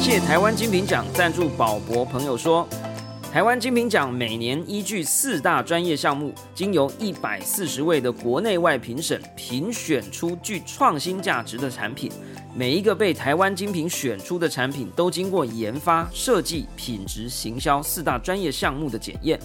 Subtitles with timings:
[0.00, 2.68] 谢台湾精品奖赞助宝博朋友说，
[3.32, 12.10] 台湾精品奖每年依据四大专业项目，经由一百四十位的国内外评审评选出具创新价值的产品。
[12.54, 19.38] 每一个被台湾精品选出的产品，都经过研发、设计、品质、行销四大专业项目的检验。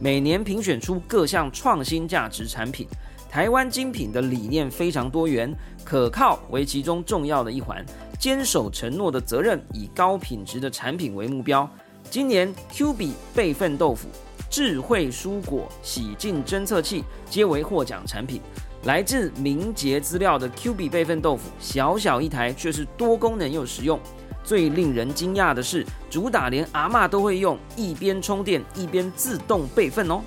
[0.00, 2.86] 每年评选出各项创新价值产品。
[3.28, 5.54] 台湾精品的理念非常多元，
[5.84, 7.84] 可靠为其中重要的一环。
[8.18, 11.68] 坚守承诺的责任，以高品质的产品为目标。
[12.10, 14.08] 今年 Q 比备份豆腐、
[14.50, 18.40] 智慧蔬果洗净侦测器皆为获奖产品。
[18.84, 24.00] 来自明捷资料的 Q 比备份豆腐，小小一台却是多功能又实用。
[24.42, 30.22] 最令人惊讶的是，主打连阿嬷都会用，一边充电一边自动备份哦。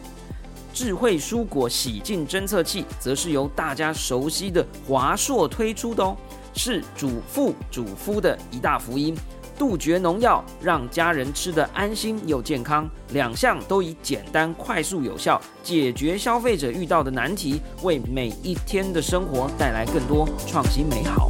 [0.73, 6.15] 智慧蔬果洗净侦测器，则是由大家熟悉的华硕推出的哦，
[6.53, 9.15] 是主妇主夫的一大福音，
[9.57, 21.29] 杜绝农药，让家人吃得安心又健康，两项都以简单、快速、有效解决消费者遇到的难题，为每一天的生活带来更多创新美好。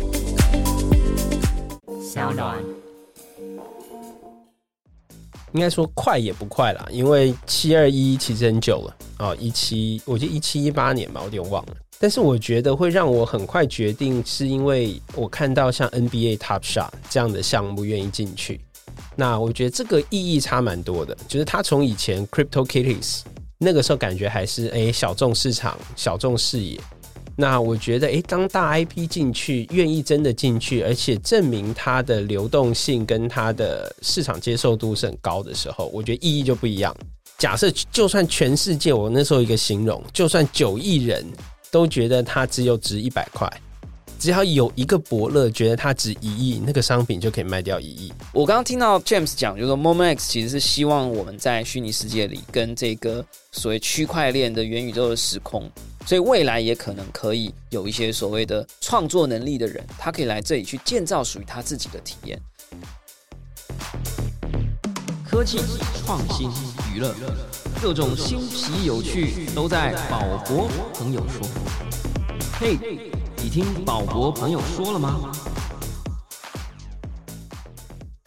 [2.01, 2.80] 小暖。
[5.53, 11.75] 应该说快也不快啦，因为七二一其实很久了啊，一七我记得一七一八年吧，我有点忘了。
[11.99, 18.59] 但是我觉得会让我很快决定，是因为我看到像 NBA Top Shot 这样的项目愿意进去。
[19.15, 23.21] 那我觉得这个意义差蛮多的，就是他从以前 Crypto Kitties
[23.59, 26.79] 那个时候感觉还是诶小众市场、小众视野。
[27.35, 36.95] 那我觉得，诶，当大 IP 进去，愿意真的进去，而且证明它的流动性跟它的市场接受度是很高的时候，我觉得意义就不一样。
[37.37, 41.25] 假设就算全世界，我那时候一个形容，就算九亿人
[41.71, 43.51] 都觉得它只有值一百块。
[44.21, 48.13] 只要有一个伯乐觉得它值一亿，那个商品就可以卖掉一亿。
[48.31, 55.67] 我刚刚听到 James 讲，就是说 Moment X 其实是希望我们在虚拟世界里跟这个所谓区块链的元宇宙的时空，
[56.05, 62.39] 所以未来也可能可以有一些所谓的创作能力的人，他可以来这里去建造属于他自己的体验。
[65.27, 65.57] 科技
[66.05, 66.47] 创新
[66.93, 67.15] 娱乐，
[67.81, 71.47] 各种新奇有趣都在宝博朋友说。
[72.59, 72.77] 嘿。
[73.43, 75.31] 你听宝博朋友说了吗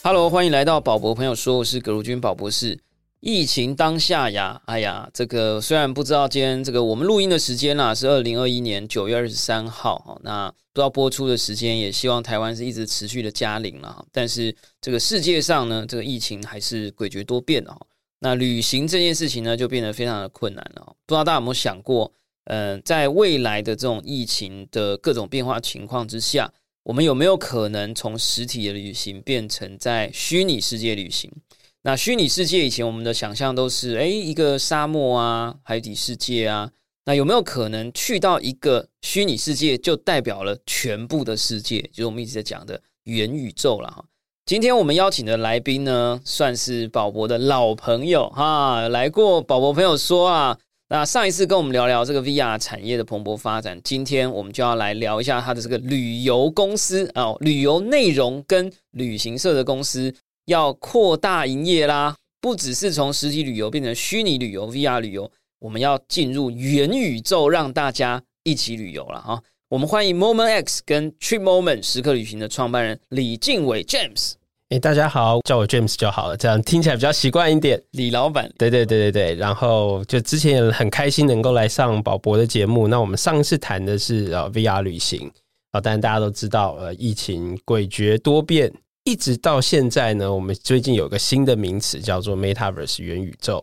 [0.03, 2.81] ？Hello，欢迎来到宝博朋友说，我是葛如君宝博士。
[3.21, 14.05] 疫情当下呀，哎呀，这个虽然不知道今天这个我们录音的时间啦是二零二一年九月二十三号，那不知道播出的时间，也希望台湾是一直持续的加零了。
[14.11, 17.81] 但是这个世界上呢，这个疫情还是诡谲多变的哈。
[18.19, 20.85] 那旅行这件事情呢，就变得非常的困难了。
[21.07, 22.11] 不知道大家有没有想过？
[22.45, 31.33] 嗯，在未来的这种疫情的各种变化情况之下，我们有没有可能从实体的旅行变成在虚拟世界旅行？
[31.83, 36.71] 那虚拟世界以前我们的想象都是，哎，一个沙漠啊，海底世界啊，
[37.07, 41.81] 那有没有可能去到一个虚拟世界就代表了全部的世界？
[41.93, 44.05] 就是我们一直在讲的元宇宙了哈。
[44.45, 50.59] 今天我们邀请的来宾呢，算是宝博的老朋友哈，来过宝博朋友说啊。
[50.89, 60.15] 那上一次跟我们聊聊这个 VR 产业的蓬勃发展，今天我们就要来聊一下它的这个旅游公司啊，旅游内容跟旅行社的公司
[60.45, 69.43] 要扩大营业啦，不只是从实体旅游变成虚拟旅游 VR 旅游，我们要进入元宇宙，让大家一起旅游了哈。
[69.71, 74.35] 我们欢迎 Moment X 跟 Trip Moment 时刻旅行的创办人李敬伟 James。
[74.71, 77.81] 哎，大家好，叫我 James 就好了，这样听起来比较习惯一点。
[77.91, 79.35] 李老板，对对对对对。
[79.35, 82.89] 然后就之前也很开心能够来上宝博的节目。
[82.89, 85.31] 那我们上一次谈的是呃 VR 旅行
[85.73, 88.73] 啊，但大家都知道呃疫情诡谲多变，
[89.05, 93.63] 一直到现在呢，我们最近有个新的名词叫做 Metaverse 元宇宙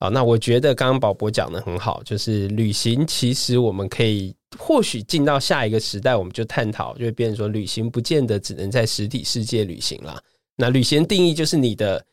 [0.00, 0.08] 啊。
[0.08, 10.20] 那我觉得刚刚宝博讲的很好，就是旅行其实我们可以或许进到下一个时代，我们就探讨，就会变成说旅行不见得只能在实体世界旅行了。
[10.60, 12.04] 那旅行定义就是你的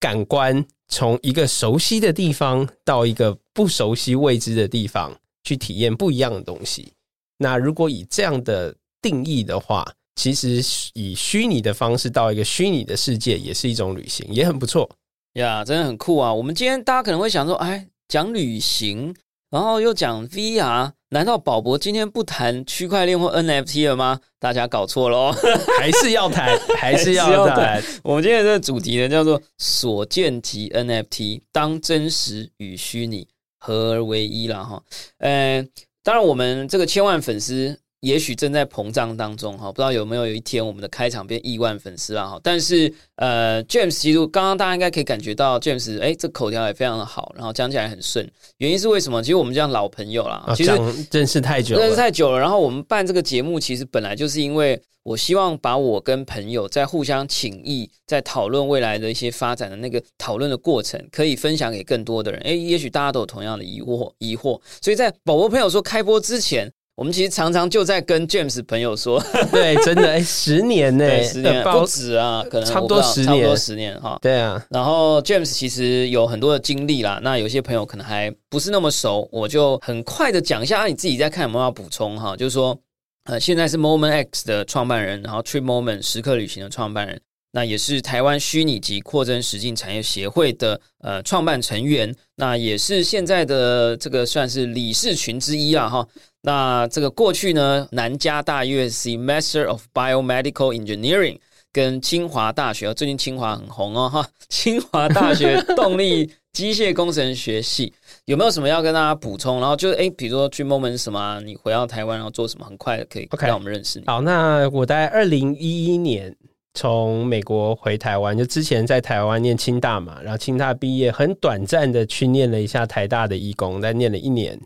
[0.00, 6.90] 感官从一个熟悉的地方到一个不熟悉未知的地方去体验不一样的东西。
[7.36, 9.86] 那如果以这样的定义的话，
[10.16, 10.62] 其实
[10.94, 14.88] 以虚拟的方式到一个虚拟的世界也是一种旅行，也很不错
[15.34, 16.32] 呀，真的很酷啊！
[16.32, 19.14] 我们今天大家可能会想说，哎，讲旅行。
[19.52, 24.18] 然后又讲 VR，难道宝博今天不谈区块链或 NFT 了吗？
[24.40, 25.36] 大家搞错了哦，
[25.78, 27.82] 还是要谈， 还是要谈。
[28.02, 33.28] 我们今天这个主题呢，叫做“所见即 NFT”，当真实与虚拟
[33.58, 34.82] 合而为一了哈。
[35.18, 35.62] 呃，
[36.02, 42.40] 当然我们这个千万粉丝也许正在膨胀当中哈，不知道有没有有一天我们的开场变亿万粉丝了哈。
[42.42, 48.28] 但是呃，James 其实刚刚大家应该可以感觉到 James 哎，这口条也非常的好，然后讲起来很顺。
[48.58, 49.22] 原因是为什么？
[49.22, 50.72] 其实我们这样老朋友啦，其实
[51.12, 52.40] 认识太久，认识太久了。
[52.40, 62.40] 然后我们办这个节目，其实本来就是因为我希望把我跟朋友在互相请益，在讨论未来的一些发展的那个讨论的过程，可以分享给更多的人。
[62.40, 64.60] 哎，也许大家都有同样的疑惑，疑惑。
[64.80, 66.68] 所以在宝宝朋友说开播之前。
[67.02, 69.20] 我们其实常常就在跟 James 朋友说，
[69.50, 74.16] 对，真的，哎，十年呢，十年不止啊，可能差不多十年，差不多十年哈。
[74.22, 82.36] 对啊，然后 James 其实有很多的经历啦，那有些朋友可能还不是那么熟，我就很快的讲一下，你自己在看有没有要补充哈。
[82.36, 82.78] 就是说，
[83.24, 87.20] 呃，现在是 Moment X 的创办人，然后 Trip Moment 时刻旅行的创办人，
[87.52, 96.06] 那也是台湾虚拟及扩增实境产业协会的呃创办成员，那也是现在的这个算是理事群之一啊哈。
[96.40, 101.38] 那这个过去呢，南加大 USC Master of Biomedical Engineering
[101.72, 107.92] 跟清华大学，最近清华很红哦哈，清华大学 动力机械工程学系
[108.24, 109.60] 有没有什么要跟大家补充？
[109.60, 114.06] 然后就是哎，比如说去 moment 什么，你回到台湾然后做什么，很快可以让我们认识你。
[114.06, 116.34] 好，那我在二零一一年
[116.74, 124.58] 从美国回台湾，就之前在台湾念清大嘛，然后清大毕业，很短暂的去念了一下台大的义工，但念了一年。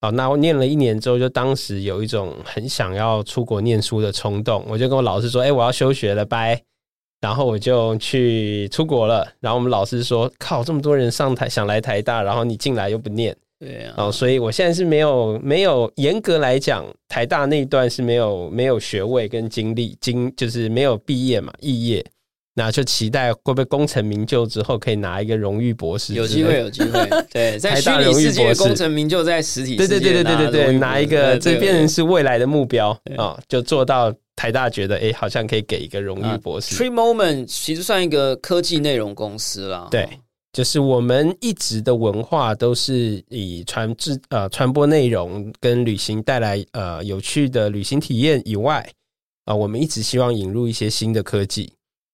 [0.00, 6.60] 好，那我念了一年之后，就当时有一种很想要出国念书的冲动，我就跟我老师说：“哎，我要休学了，拜。”
[7.18, 9.26] 然后我就去出国了。
[9.40, 22.04] 然后我们老师说：“靠，这么多人上台想来台大，然后你进来又不念，对啊。”哦，所以我现在是没有没有严格来讲，台大那一段是没有没有学位跟经历，经就是没有毕业嘛，肄业。
[22.58, 27.06] 那就期待会不会功成名就之后可以拿一个荣誉博士，有机会，有机会。
[27.30, 36.74] 对，在虚拟世界功成名就，在实体对对对对对对对，拿一个这变成是未来的目标啊，就做到台大觉得哎，好像可以给一个荣誉博士。
[36.74, 40.08] Tree Moment 其实算一个科技内容公司啦，对，
[40.56, 48.90] 就是我们一直的文化都是以传制呃传播内容跟旅行带来呃有趣的旅行体验以外
[49.44, 51.70] 啊，我们一直希望引入一些新的科技。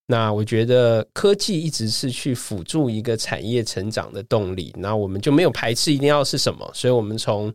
[0.07, 7.49] 那我觉得科技一直是去辅助一个产业成长的动力，那我们就没有排斥一定要是什么，所以我们从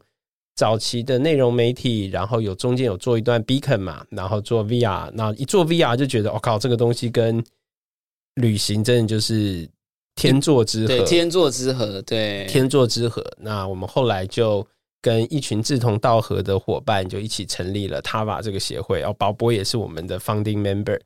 [0.56, 7.44] 早期的内容媒体，然后有中间有做一段 Beacon 嘛，然后做 VR，那一做 VR 就觉得我靠，这个东西跟
[8.36, 9.68] 旅行真的就是
[10.18, 13.24] 天作之合，对天作之合，对，天作之合。
[13.38, 14.66] 那我们后来就
[15.00, 21.00] 跟一群志同道合的伙伴，就一起成立了 Tava 这个协会，哦，宝博也是我们的 Founding Member。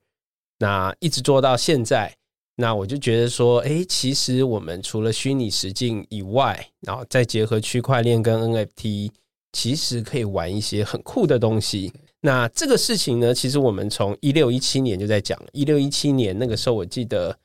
[0.58, 2.14] 那一直做到现在，
[2.56, 9.10] 那我就觉得说，哎，其实我们除了虚拟实境以外，然后再结合区块链跟 NFT，
[9.52, 11.92] 其实可以玩一些很酷的东西。
[12.20, 17.36] 那这个事情呢，其实我们从一六一七年就在讲，一六一七年那个时候，我记得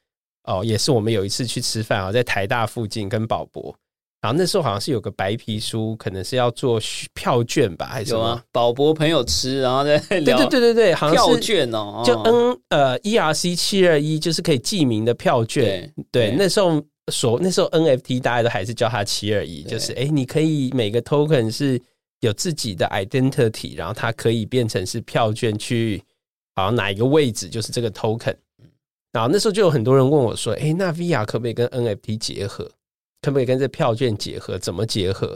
[0.47, 3.73] 哦，也是我们有一次去吃饭啊，在台大附近跟宝博。
[4.19, 6.81] 然后那时候好像是有个白皮书，可能是要做
[7.13, 8.41] 票券吧，还是什么？
[8.51, 15.93] 宝博朋友吃，然后再对对对对对，好像是票券哦，就 N 呃 ERC 七二一，就是可以记名的票券。
[16.11, 21.79] 对，那时候所那时候 NFT 大家都还是叫它七二一，就是哎，你可以每个 token 是
[22.21, 26.03] 有自己的 identity，然后它可以变成是票券去，
[26.55, 28.35] 好像哪一个位置就是这个 token。
[29.17, 32.71] 然后那时候就有很多人问我说，哎，那 VR 可不可以跟 NFT 结合？
[33.19, 34.59] 可不可以跟这票券结合？
[34.59, 35.35] 怎么结合？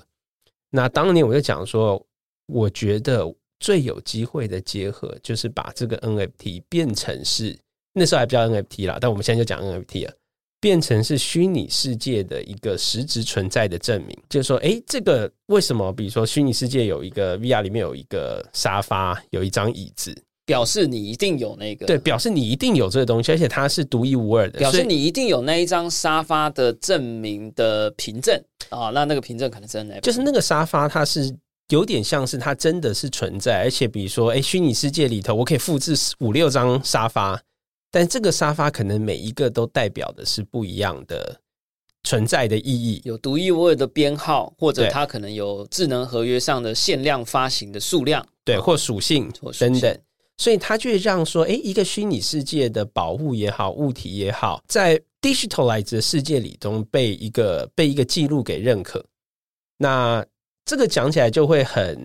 [0.70, 2.00] 那当年我就讲说，
[2.46, 3.26] 我觉得
[3.60, 7.58] 最有机会的结合，就是把这个 NFT 变成是
[7.92, 10.14] 那时候还不叫 NFT 啦，但我们现在就讲 NFT 了，
[10.60, 14.16] 变成是虚拟世界的一个实质存在的证明。
[14.30, 15.92] 就是说，哎，这个为什么？
[15.92, 20.16] 比如说，虚拟世界有一个 VR 里面有一个沙发，有一张椅子。
[20.46, 24.60] 表示你一定有那个，对，表示你一定有这个东西，而且它是独一无二的。
[24.60, 31.34] 表示你一定有那一张沙发的证明的凭证啊，那那个凭证可能真的就是那个沙发，它是
[31.70, 37.42] 有点像是它真的是存在，而且比如说，哎，虚拟世界里头我可以复制五六张沙发，
[37.92, 41.40] 但这个沙发可能每一个都代表的是不一样的
[42.04, 49.98] 存在的意义，有独一无二的编号，或者它可能有智能合约上的限量发行的数量，对，或属性等等。
[50.42, 59.06] 所以它就会让说，哎，一个虚拟世界的宝物也好，物体也好，在 digitalized 的世界里中被一个被一个记录给认可。
[59.78, 60.26] 那
[60.66, 61.96] 这个讲起来就会很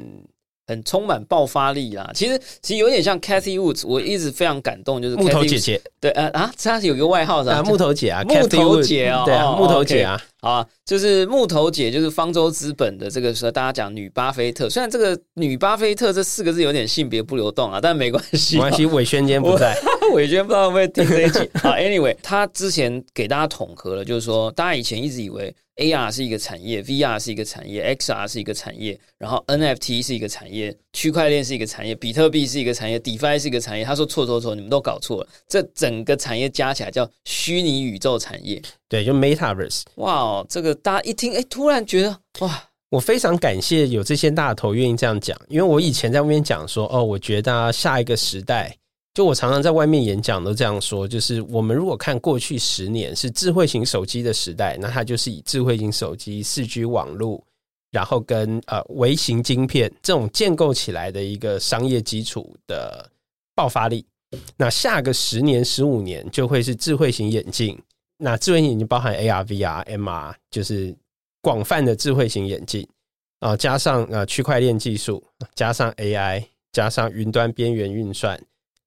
[0.67, 2.11] 很充满爆发力啦。
[2.15, 5.81] 其实其实有点像 Cathy Woods，我一直非常感动，就是木头姐姐。
[6.01, 7.57] 对呃啊，她有一个外号是吧？
[7.57, 14.69] 啊，木头姐啊，木头姐哦对啊，哦木头姐啊，好啊，就是木头姐，就是方舟资本的这个时候，大家讲女巴菲特。
[14.69, 18.87] 虽然这个女巴菲特这四个字有点性别不流动啊，但没关系、没关系，。
[18.87, 19.77] 伟轩今天不在，
[20.15, 33.85] 伟娟不知道会不会听这一集 啊？Anyway，他之前给大家统合了，就是说，大家以前一直以为 AR 是一个产业，VR 是一个产业，XR 是一个产业，然后 NFT 是一个产业，区块链是一个产业，比特币是一个产业，DeFi 是一个产业。
[33.85, 38.63] 他说错错错，你们都搞错了，这整个产业加起来叫虚拟宇宙产业。
[38.89, 39.83] 对，就 Metaverse。
[39.97, 48.75] 哇哦，这个大家一听，哎，突然觉得哇，我非常感谢有这些大头愿意这样讲，因为我以前在外面讲说，哦，我觉得、啊、下一个时代，
[49.17, 57.43] 就我常常在外面演讲都这样说，就是我们如果看过去十年是智慧型手机的时代，那它就是以智慧型手机、四 G 网络，
[57.91, 63.11] 然后跟呃微型晶片这种建构起来的一个商业基础的
[63.55, 64.05] 爆发力。
[64.55, 67.75] 那下个十年、十五年就会是智慧型眼镜。
[68.19, 70.95] 那智慧型眼镜包含 AR、VR、MR，就是
[71.41, 72.87] 广泛的智慧型眼镜
[73.39, 78.39] 啊、加上呃区块链技术，加上 AI，加上云端边缘运算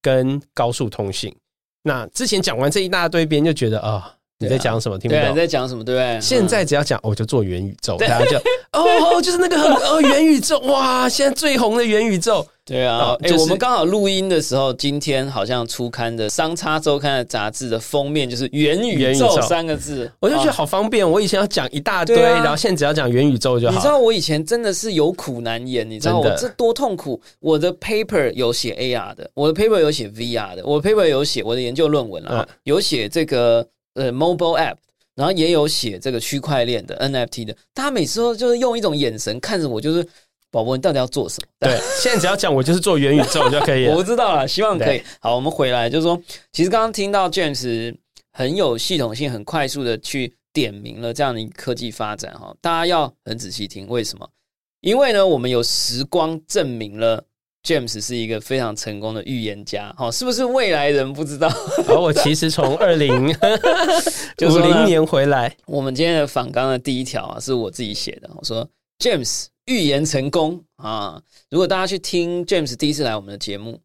[0.02, 1.36] 跟高速通信。
[1.84, 4.98] 那之前讲完这一大堆，别人就觉得啊、你在讲什么？
[4.98, 5.36] 听不懂你。
[5.36, 5.84] 在讲什么？
[5.84, 6.18] 对不对？
[6.22, 8.38] 现在只要讲，哦我就做元宇宙，大家就
[8.72, 21.10] 哦，就是那个很哦元宇宙，哇，现在最红的元宇宙，对啊就是我们刚好录音的时候，今天好像出刊的《商差周刊》的杂志的封面就是“元宇宙元宇宙”三个字，我就觉得啊好方便。
[21.10, 23.74] 我以前要讲一大堆，啊然后现在只要讲元宇宙就好。
[23.74, 27.22] 你知道我以前真的是有苦难言，你知道我这多痛苦。
[27.42, 33.66] 我的 paper 有写 AR 的，我的 paper 有写 VR 的，我的 paper 有写我的研究论文啊，嗯有写这个
[33.96, 34.76] 呃 mobile app，
[35.16, 37.56] 然后也有写这个区块链的 NFT 的。
[37.74, 40.06] 大家每次都就是用一种眼神看着我，就是
[40.52, 41.48] 宝宝，你到底要做什么？
[41.60, 45.02] 对，现在只要讲我就是做元宇宙就可以我知道了，希望可以。
[45.20, 46.20] 好，我们回来就是说，
[46.52, 47.96] 其实刚刚听到 James
[48.32, 54.28] 很有系统性、很快速的去点明了这样的科技发展哈，大家要很仔细听，为什么？
[54.82, 57.24] 因为呢，我们有时光证明了
[57.70, 61.48] James 是一个非常成功的预言家，哦，是不是未来人不知道？
[61.88, 68.30] 然后我其实从 二零五零年回来，我们今天的访纲的第一条啊，是我自己写的。
[68.36, 71.22] 我说 James 预言成功啊！
[71.52, 73.80] 如果大家去听 James 第一次来我们的节目，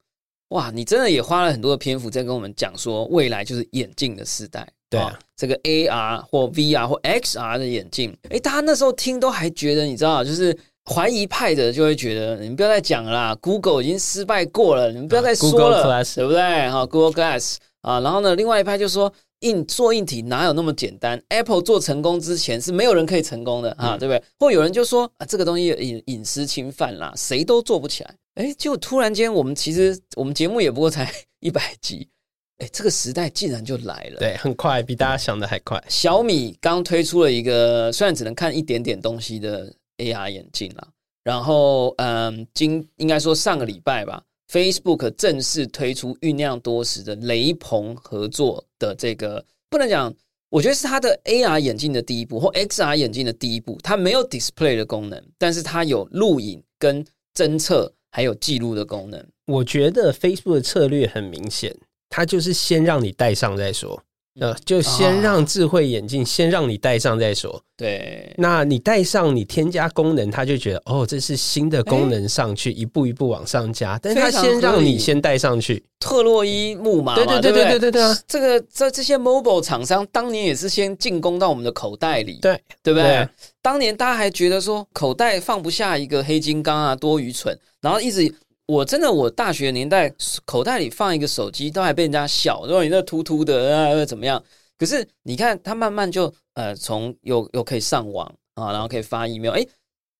[0.48, 4.66] 哇，你真的也花了很多的篇幅在跟我们讲说，未来就是眼镜的时代。
[4.88, 10.56] 对啊这个 AR 或 VR 或 XR 的眼镜，诶，大家那时候听都还觉得，你知道，就是
[10.92, 16.70] 怀疑派的就会觉得，你们不要再讲了啦，Google 已经失败过了，你们不要再说了对不对？
[16.70, 19.12] 哈，Google Glass 啊，然后呢，另外一派就说。
[19.40, 24.22] 硬做硬体哪有那么简单？Apple 做成功之前是没有人可以成功的啊，对不对？
[24.38, 28.14] 或有人就说啊，这个东西有隐隐私侵犯啦，谁都做不起来。
[28.36, 32.08] 哎，就突然间，我们其实我们节目也不过才 一百集，
[32.56, 34.18] 哎，这个时代竟然就来了。
[34.18, 35.82] 对，很快，比大家想的还快。
[35.90, 40.88] 小米刚推出了一个虽然只能看一点点东西的 AR 眼镜啦，
[41.22, 50.14] 然后嗯，今应该说上个礼拜吧，Facebook 正式推出酝酿多时的雷朋合作的这个，不能讲，
[50.50, 59.24] 我觉得是它的 AR 眼镜的第一步或 XR 眼镜的第一步，它没有 display 的功能，但是它有录影跟侦测还有记录的功能。
[59.46, 61.74] 我觉得 Facebook 的策略很明显，
[62.08, 64.02] 它就是先让你戴上再说。
[64.40, 67.62] 呃，就先让智慧眼镜先让你戴上再说。
[67.76, 73.98] 对，那你戴上，你添加功能，他就觉得哦，这是新的功能上去，一步一步往上加。
[74.02, 78.18] 但是他先让你先戴上去，特洛伊木马嘛，对对对对不对对啊！
[78.26, 83.28] 这个这这些 mobile 厂商当年也是先进攻到我们的口袋里，对对不对？
[83.62, 88.34] 当年大家还觉得说口袋放不下一个黑金刚啊，多愚蠢，然后一直。
[88.66, 90.12] 我真的，我大学年代
[90.44, 94.42] 口袋里放一个手机，都还被人家笑，说你那秃秃的啊怎么样？
[94.78, 99.64] 可是你看，它慢慢就呃，从有有可以上网啊，然后可以发 email，哎，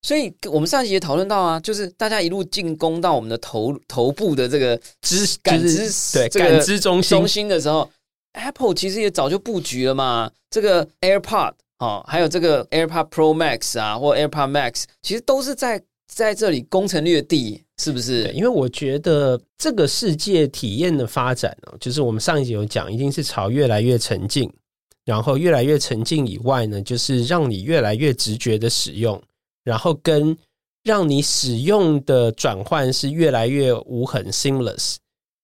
[0.03, 7.91] 所以我们上一集也讨论到啊，就是大家一路进攻到我们的头头部的这个知感就是知对这个感知中心中心的时候
[8.35, 10.31] ，Apple 其实也早就布局了嘛。
[10.51, 18.31] 这个 AirPod 啊，还有这个 AirPod Pro Max 啊，或 AirPod Max，其实都是在在这里攻城略地，是不，是？
[18.33, 24.50] 因为我觉得这个世界体验的发展哦，就是我们上一集有讲，一定是朝越来越沉浸，
[25.04, 29.21] 然后越来越沉浸以外呢，就是让你越来越直觉的使用，
[29.64, 30.37] 然后跟
[30.85, 34.97] 让你使用的转换是越来越无痕 （seamless）。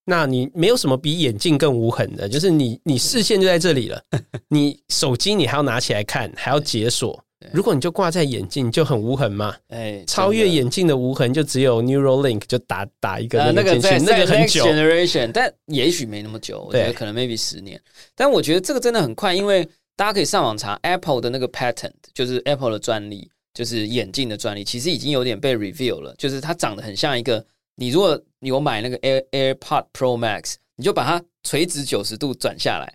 [0.04, 4.02] 那你没有什么比眼镜更无痕的，就是你你视线就在这里了，
[4.48, 7.22] 你手机你还要拿起来看，还要解锁，
[7.52, 9.56] 如果你就挂在眼镜，就很无痕嘛。
[9.68, 17.80] 哎，超越眼镜的无痕，就只有 Neuralink 就打打一个那个进去，那个很久，generation，但也许没那么久，我觉得可能 maybe 十年。
[18.14, 19.66] 但我觉得这个真的很快，因为
[19.96, 27.44] 大家可以上网查 Apple 的那个 patent，就是 Apple 的专利，就是眼镜的专利，其实已经有点被 reveal 了，就是它长得很像一个。
[27.76, 32.92] 你如果你有买那个 Air AirPod Pro Max，你就把它垂直九十度转下来，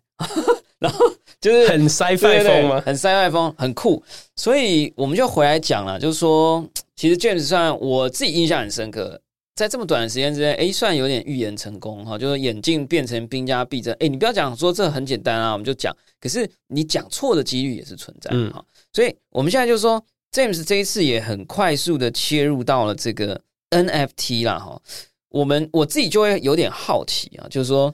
[0.85, 1.05] 然后
[1.41, 2.83] 就是很塞外风吗？
[2.85, 4.03] 很塞外风，很酷。
[4.35, 6.65] 所以我们就回来讲了，就是说，
[6.95, 9.19] 其实 James 算我自己印象很深刻，
[9.55, 13.95] 在这么短的时间之内，哎，算有点预言成功哈，就是眼镜变成兵家必争。
[13.99, 18.63] 哎，你不要讲说这很简单啊，我们就讲，可是你讲错的几率也是存在哈。
[18.93, 23.41] 所以我们现在就是说，James 这一次也很快速的切入到了这个。
[23.71, 24.79] NFT 啦，哈，
[25.27, 27.93] 我们我自己就会有点好奇啊，就是说，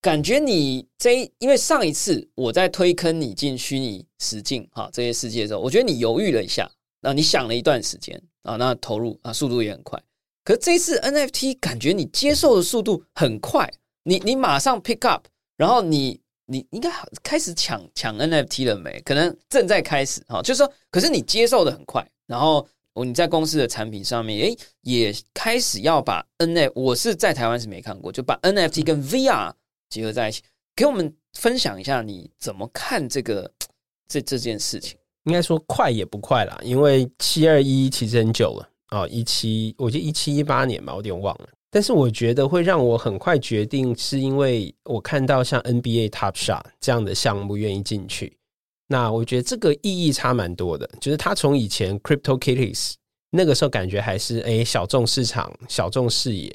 [0.00, 10.02] 感觉你这因为上一次我在推坑你进虚拟实境哈这些世界的时候，我觉得你犹豫了一下，那你想了一段时间啊，那投入啊速度也很快。
[10.44, 13.70] 可是这次 NFT 感觉你接受的速度很快，
[14.04, 15.26] 你你马上 pick up，
[15.56, 16.90] 然后你你应该
[17.22, 19.00] 开始抢抢 NFT 了没？
[19.02, 22.66] 可能正在开始哈，就是说，可是你接受的很快，然后。
[22.92, 29.52] 我你在公司的产品上面，哎，也开始要把 NFT，我是在台湾是没看过，就把 NFT 跟 VR
[29.90, 30.42] 结合在一起，
[30.74, 33.50] 给我们分享一下你怎么看这个
[34.08, 34.96] 这这件事情？
[35.24, 41.48] 应该说快也不快啦，因为七二一其实很久了哦，一七，我记得一七一八年吧，我有点忘了。
[41.70, 48.36] 但是我觉得会让我很快决定，是因为我看到像 NBA Top Shot 这样的项目愿意进去。
[48.88, 52.94] 那我觉得这个意义差蛮多的，就是他从以前 Crypto Kitties
[53.30, 56.52] 那个时候感觉还是诶小众市场、小众视野。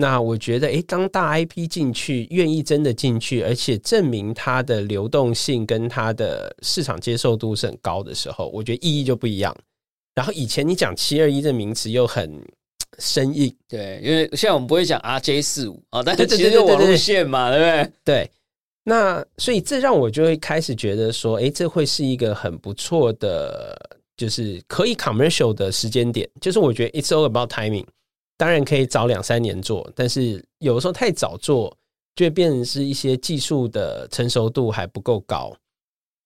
[0.00, 9.52] 那我觉得诶，当大 IP 进去，愿意真的进去，而且证明它的流动性跟它的市场接受度是很高的时候，我觉得意义就不一样。
[10.14, 12.40] 然后以前你讲七二一这名词又很
[13.00, 17.92] 生硬，对，因为现在我们不会讲 RJ 四五啊，但是其实就网路线嘛，对不对？
[18.04, 18.30] 对。
[18.84, 23.76] 那所以这让我就会开始觉得说，哎，这会是一个很不错的，
[24.16, 26.28] 就是可以 commercial 的时间点。
[26.40, 27.84] 就是我觉得 it's all about timing。
[28.38, 31.76] 当然可以早两三年做，但是有的时候太早做，
[32.14, 35.54] 就会变成是一些技术的成熟度还不够高。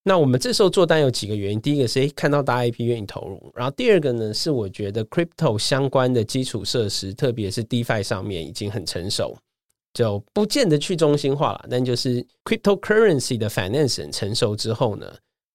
[0.04, 9.36] 那我们这时候做单有几个原因，第一个是诶看到大 IP 愿意投入，然后第二个呢是我觉得 crypto 相关的基础设施，特别是 DeFi 上面已经很成熟。
[9.94, 15.06] 就不见得去中心化了，但就是 cryptocurrency 的 finance 成熟之后呢，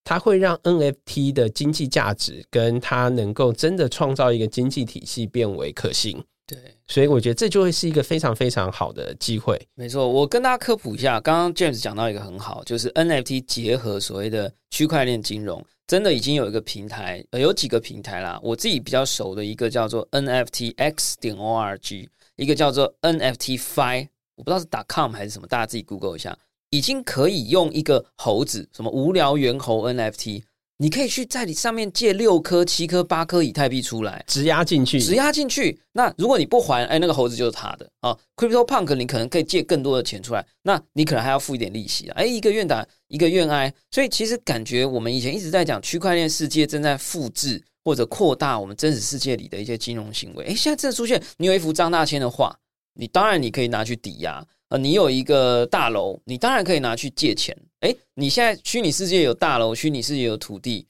[0.03, 6.23] 它会让 NFT 的经济价值跟它能够真的创造一个经济体系变为可行。
[6.47, 6.57] 对，
[6.87, 9.59] 所以我觉得这就会是一个非常非常好的机会。
[9.75, 18.39] 没错，我跟大家科普一下，刚刚 James 讲到一个很好，就是 NFT 结合所谓的区块链金融，真的已经有一个平台，呃有几个平台啦。
[18.41, 22.07] 我自己比较熟的一个叫做 NFTX 点 ORG，
[22.37, 24.07] 一个叫做 NFTFi。
[24.37, 26.37] 我不知道是 .com 还是什么，大家自己 Google 一下，
[26.69, 30.43] 已经可以用一个猴子，什么无聊猿猴 NFT，
[30.79, 35.79] 你可以去在你上面借六颗、七颗、八颗以太币出来，直押进去，直押进去。
[35.93, 38.15] 那如果你不还，哎，那个猴子就是他的啊。
[38.35, 42.13] Crypto Punk 你可能可以借更多的钱出来，那你可能还要付一点利息啊。
[42.15, 43.73] 哎，一个愿打，一个愿挨。
[43.89, 50.45] 所以其实感觉我们以前一直在讲区块链世界正在复制或者扩大我们真实世界里的一些金融行为。
[50.45, 52.55] 哎，现在真的出现，你有一幅张大千的画。
[52.97, 57.55] 你当然你可以拿去抵押，呃，你有一个大楼，你当然可以拿去借钱。
[57.81, 60.87] 哎，你现在虚拟世界有大楼，虚拟世界有土地，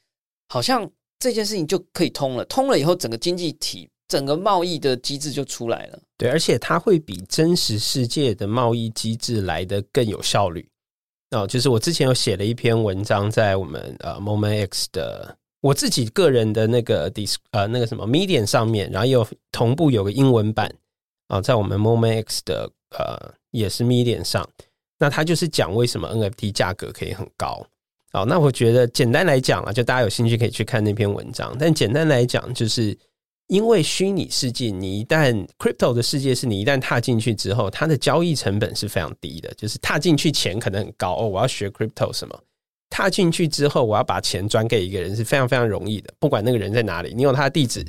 [0.47, 0.89] 好像
[1.19, 2.45] 这件事情就可以通了。
[2.45, 5.99] 通了以后，整个经济体、整个贸易的机制就出来了。
[6.17, 10.67] 对，而且它会比真实世界的贸易机制来的更有效率。
[11.31, 20.73] 哦，就是我之前有写了一篇文章在我们呃 Moment X 的我自己个人的那个 dis 呃那个什么 Medium 上面，然后有同步有个英文版。
[21.27, 24.47] 啊，在我们 Moment X 的呃也是 Medium 上，
[24.97, 27.65] 那它就是讲为什么 NFT 价格可以很高。
[28.13, 31.55] 好，那我觉得简单来讲啊，就大家有兴趣可以去看那篇文章。
[31.59, 32.97] 但简单来讲，就是
[33.47, 41.27] 因为虚拟世界，你一旦 Crypto 的世界是你一旦踏进去之后，它的交易成本是非常低的，就是踏进去钱可能很高哦。
[41.27, 42.41] 我要学 Crypto 什么？
[42.89, 47.85] 踏进去之后，我要把钱转给一个人是非常非常容易的，不管那个人在哪里，你有他的地址，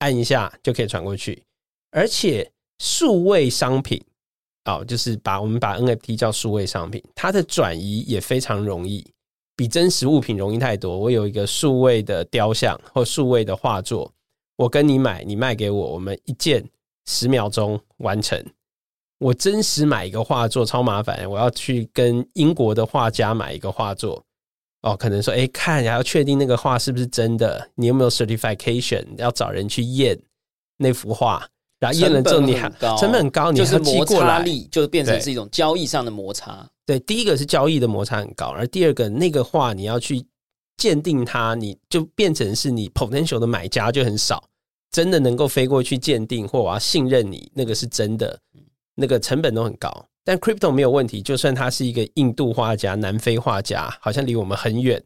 [0.00, 1.42] 按一下就可以传过去，
[1.92, 2.50] 而且。
[2.80, 4.02] 数位商品，
[4.64, 9.06] 哦，就是把我们把 NFT 叫数位商品，它的转移也非常容易，
[9.54, 10.98] 比真实物品容易太多。
[10.98, 14.10] 我有一个数位的雕像或数位的画作，
[14.56, 16.66] 我跟你买，你卖给我，我们一件
[17.06, 18.42] 十秒钟完成。
[19.18, 24.24] 我真实买一个画作超麻烦，我要去跟英国的画家买一个画作，
[24.80, 30.18] 哦，可能说，哎，看，还要确定那个画是不是真的，你有没有 certification，要找人去验
[30.78, 31.46] 那幅画，
[31.80, 36.64] 然后验了之后你还成本很高，就是摩擦力就变成是一种交易上的摩擦。
[36.86, 40.22] 对，第一个是交易的摩擦很高，而第二个那个画你要去
[40.76, 44.44] 鉴定它，你就变成是你 potential 的买家就很少，
[44.90, 48.38] 真的能够飞过去鉴定或我要信任你那个是真的，
[48.94, 50.06] 那个成本都很高。
[50.22, 55.02] 但 crypto 没有问题，就算他是一个印度画家、南非画家，好像离我们很远，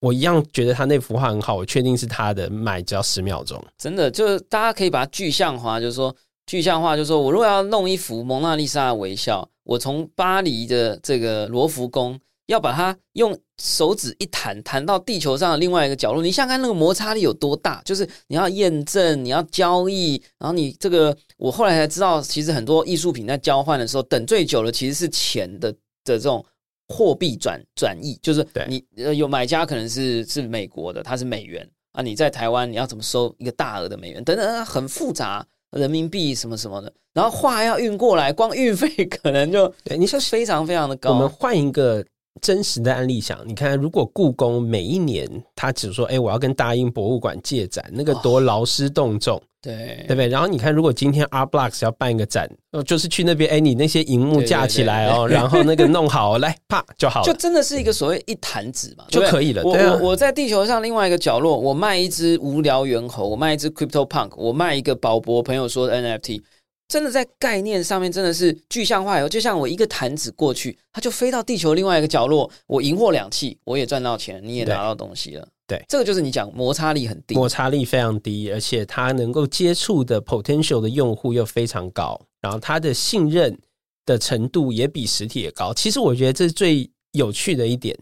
[0.00, 3.62] 我一样觉得他那幅画很好，我确定是他的，买只要十秒钟。
[3.78, 6.14] 真的，就是大家可以把它具象化，就是说
[6.46, 12.18] 具象化，就是说我如果要弄一幅蒙娜丽莎的微笑，我从巴黎的这个罗浮宫。
[12.46, 16.22] 要把它用手指一弹，弹到地球上的另外一个角落。
[16.22, 17.82] 你想看那个摩擦力有多大？
[17.84, 26.46] 就是你要验证，你要交易，然后你这个，我后来才知道，其实很多艺术品在交换的时候，等最久了其实是钱的的这种
[26.88, 28.84] 货币转转移，就是你
[29.16, 34.22] 有买家可能是是美国的，它是美元啊，你在台湾你要怎么收一个大额的美元？
[34.24, 41.10] 等等，很复杂，人民币什么什么的，然后话要运过来，光运费 可能就你说非常非常的高。
[41.12, 42.04] 我们换一个。
[42.40, 50.28] 真实的案例想，你看，如果故宫每一年他只说，哎，我要跟大英博物馆借展，那个多劳师动众，对对不对？
[50.28, 59.62] 然后你看，如果今天 Art Blocks 要办一个展，哦，就是去那边，哎，你那些荧幕架起来哦， 然后那个弄好，来啪就好了，就真的是一个所谓一弹子嘛，就可以了。
[59.64, 66.42] 我我我在地球上另外一个角落，我卖一只无聊猿猴，我卖一只 Crypto Punk，我卖一个宝博朋友说的 NFT。
[66.88, 75.48] 真的在概念上面真的是具象化以后就像我一个弹指过去，它就飞到地球另外一个角落，我赢货两气，我也赚到钱，你也拿到东西了。
[75.66, 83.58] 对，这个就是你讲摩擦力很低，摩擦力非常低，而且它能够接触的 potential 的用户又非常高，然后它的信任
[84.04, 85.74] 的程度也比实体也高。
[85.74, 87.98] 其实我觉得这是最有趣的一点，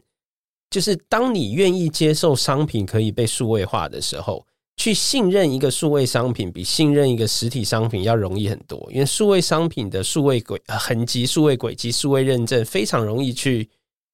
[0.69, 4.45] 就是当你愿意接受商品可以被数位化的时候。
[4.77, 8.89] 去信任一个数位商品，比信任一个实体商品要容易很多。
[8.93, 13.69] 因为数位商品的数位轨痕迹、数位轨迹、数位认证非常容易去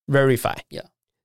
[0.07, 0.55] verify。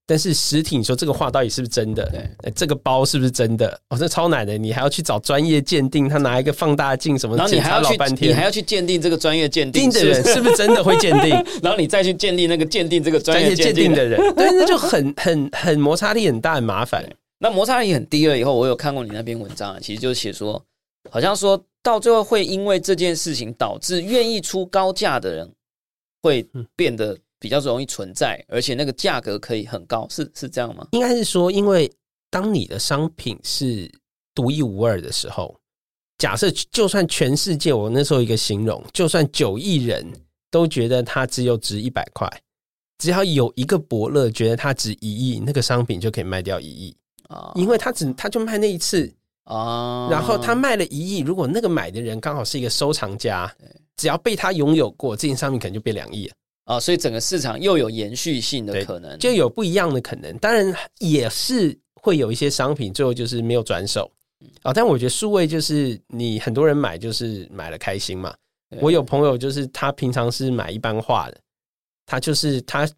[0.08, 2.08] 但是实体，你说这个画到底是不是真的？
[2.12, 3.76] 对，这个包是不是真的？
[3.89, 11.32] 哦，这超难的，你还要去找专业鉴定，他拿一个放大镜什么，然后你还要去半天，你还要去鉴定这个专业鉴定的人是不是真的会鉴定，
[11.63, 17.04] 然后你再去鉴定那个鉴定这个专业鉴定的人，对，那就很很很摩擦力很大，很麻烦。
[17.38, 20.63] 那摩擦力很低了以后，我有看过你那篇文章，其实就写说，
[21.12, 25.54] 好像说到最后会因为这件事情导致愿意出高价的人
[26.24, 30.88] 会变得比较容易存在，而且那个价格可以很高，是是这样吗？
[30.91, 31.91] 应该是说，因为
[32.32, 33.91] 当你的商品是
[34.34, 35.56] 独一无二的时候，
[36.17, 40.10] 假设就算全世界，我那时候一个形容，就算九亿人
[40.50, 42.28] 都觉得它只有值一百块，
[42.98, 46.95] 只要有一个伯乐觉得它值一亿，那个商品就可以卖掉一亿。
[47.28, 49.12] 啊，因为他只他就卖那一次。
[49.46, 53.56] 啊，然后他卖了一亿，如果那个买的人刚好是一个收藏家，
[53.96, 56.34] 只要被他拥有过，这件商品可能就变两亿了。
[56.64, 60.36] 啊，所以整个市场又有延续性的可能，就有不一样的可能。
[60.40, 64.12] 当然也是会有一些商品最后就是没有转手。
[64.64, 68.34] 啊，但我觉得数位就是你很多人买就是买了开心嘛。
[68.82, 71.38] 我有朋友就是他平常是买一般画的，
[72.08, 72.90] 他就是他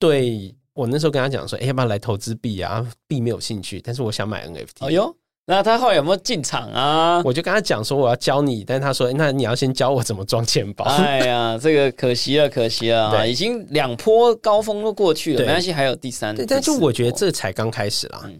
[0.00, 0.52] 对。
[0.74, 2.84] 我那时候跟他讲说，哎，要不要来投资币啊？
[3.06, 4.86] 币没有兴趣，但是我想买 NFT。
[4.86, 5.14] 哎呦，
[5.46, 7.22] 那他后来有没有进场啊？
[7.24, 10.84] 我就跟他讲说，我要教你，但是他说，那你要先教我怎么装钱包。
[10.86, 13.24] 哎呀， 这个可惜了，可惜了啊！
[13.24, 16.34] 已经两波高峰都过去了，没关系，还有第三。
[16.46, 18.22] 但就我觉得这才刚开始啦。
[18.24, 18.36] 嗯，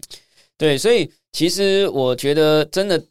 [0.57, 3.01] 对，所以其实我觉得真的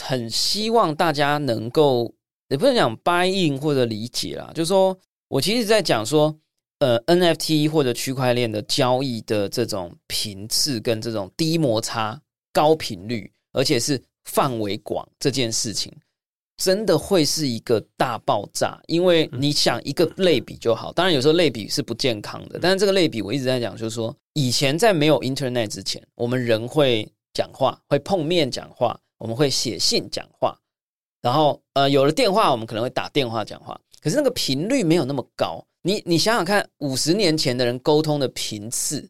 [0.00, 2.10] 很希望大家能够，
[2.48, 4.96] 也不能讲 buy in 或者理解啦，就是说
[5.28, 6.34] 我其实在讲说。
[6.80, 12.20] 呃，NFT 或者区块链的交易的这种频次跟这种低摩擦、
[12.54, 15.92] 高频率，而且是范围广这件事情，
[16.56, 18.80] 真的会是一个大爆炸。
[18.86, 22.58] 因为你想一个类比就好，当然有时候类比是不健康的。
[22.58, 30.58] 但是这个类比我一直在讲，就是说以前在没有 Internet 之前，我们人会讲话，会碰面讲话，我们会写信讲话，
[31.20, 35.62] 然后呃有了电话，我们可能会打电话讲话，可是那个频率没有那么高。
[35.82, 39.08] 你你想想看，五十年前的人沟通的频次，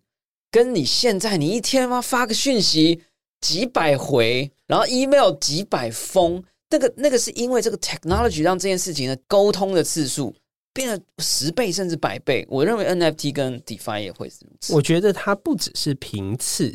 [0.50, 3.02] 跟你现在，你一天妈发个讯息
[3.40, 10.32] 几百回，然后 email 几百封，那个那个是因为这个 technology 让这件事情的沟通的次数
[10.72, 12.46] 变得十倍甚至百倍。
[12.48, 14.72] 我认为 NFT 跟 DeFi 也会是如此。
[14.72, 16.72] 我觉得它不只是频次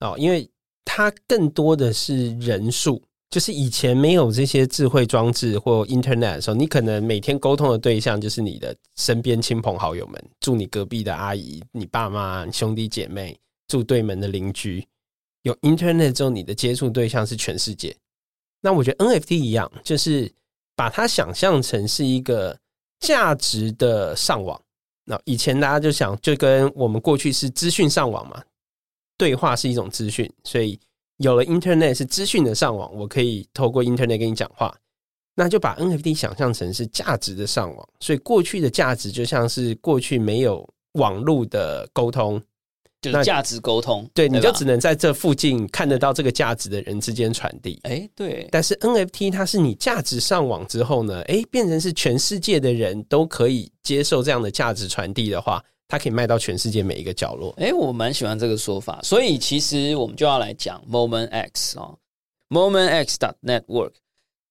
[0.00, 0.50] 哦，因为
[0.84, 3.00] 它更多的是人数。
[3.28, 13.36] 就是以前没有这些智慧装置或 Internet 的时候，你可能每天沟通的对象就是你的身边亲朋好友们，住你隔壁的阿姨、你爸妈、兄弟姐妹，
[13.68, 14.86] 住对门的邻居。
[15.42, 17.94] 有 Internet 之后，你的接触对象是全世界。
[18.60, 20.32] 那我觉得 NFT 一样，就是
[20.74, 22.58] 把它想象成是一个
[23.00, 24.60] 价值的上网。
[25.04, 28.42] 那以前大家就想，就跟我们过去是资讯上网嘛，
[29.16, 30.78] 对话是一种资讯，所以
[31.18, 34.74] 有了 Internet 是资讯的上网，我可以透过 Internet 跟你讲话。
[35.34, 42.42] 那就把 NFT 想象成是价值的上网，所以过去的价值就像是过去没有网络的沟通。
[43.02, 47.78] 就是价值沟通，对，你就只能在这附近看得到这个价值的人之间传递。
[47.82, 57.54] 哎，对，但是 NFT 它是你价值上网之后呢，哎，变成是全世界的人都可以接受这样的价值传递的话，它可以卖到全世界每一个角落。
[57.58, 61.98] 哎，我蛮喜欢这个说法，所以其实我们就要来讲 Moment X 哦
[62.48, 63.92] ，Moment X dot network。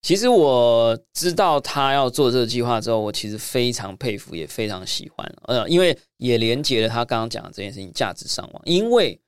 [0.02, 5.34] 其实我知道他要做这个计划之后，我其实非常佩服，也非常喜欢。
[5.42, 8.62] 呃，因为也连接了他刚刚讲的这件事情，价值上网。
[8.64, 9.20] 因为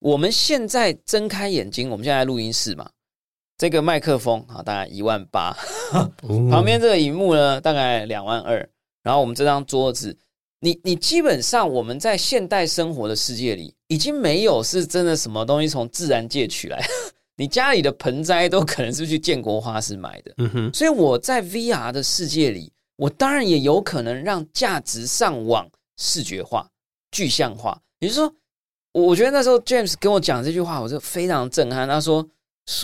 [0.00, 2.90] 我们现在睁开眼睛，我们现在在录音室嘛，
[3.56, 5.56] 这个麦克风啊，大概一万八，
[6.50, 8.68] 旁边这个荧幕呢，大概两万二，
[9.02, 10.14] 然后我们这张桌子，
[10.60, 16.84] 你你基本上我们在现代生活的世界里，已经没有是真的什么东西从自然界取来，
[17.36, 26.68] 你家里的盆栽都可能是去建国花市买的，嗯哼，所以我在 VR 的世界里，我当然也有可能让价值上网视觉化、
[27.12, 27.80] 具象化。
[28.00, 28.34] 也就是说，
[28.92, 31.88] 我我觉得那时候 James 跟我讲这句话，我就非常震撼。
[31.88, 32.28] 他说：“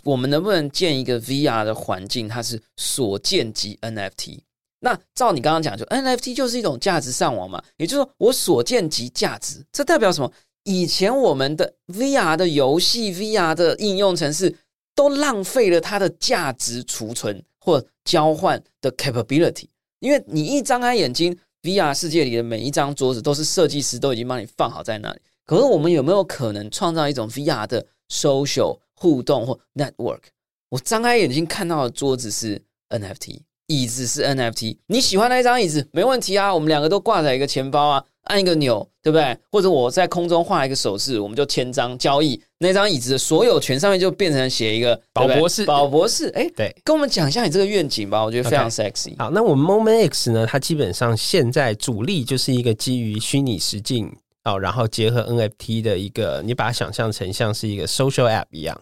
[0.04, 4.40] 我们能不能建一个 VR 的环境，它是所见即 NFT？
[4.84, 9.64] 那照你刚刚讲，就 NFT 就是一种价值上网嘛，也就是说，我所见即价值。
[9.72, 10.30] 这代表什么？
[10.64, 14.54] 以前我们的 VR 的游戏、VR 的应用程式
[14.94, 19.64] 都浪费了它的价值储存或交换的 capability，
[20.00, 25.20] 因为你一张开眼睛，VR 世界里的每一张桌子都是设计师都已经帮你放好在那里。
[25.46, 30.20] 可是我们有没有可能创造一种 VR 的 social 互动或 network？
[30.68, 39.36] 我张开眼睛看到的桌子是 NFT，椅子是 NFT，你喜欢那一张椅子没问题啊，我们两个都挂在一个钱包啊，按一个钮，对不对？
[39.50, 46.74] 或者我在空中画一个手势，我们就签章交易，那张椅子的所有权上面就变成写一个宝博士宝博士，哎，对。
[46.84, 49.14] 跟我们讲一下你这个愿景吧，我觉得非常 sexy。
[49.18, 50.46] 好，那我们 Moment X 呢？
[50.46, 58.78] 它基本上现在主力就是一个基于虚拟实境哦，然后结合 NFT 的一个，你把它想象成像是一个 social app 一样。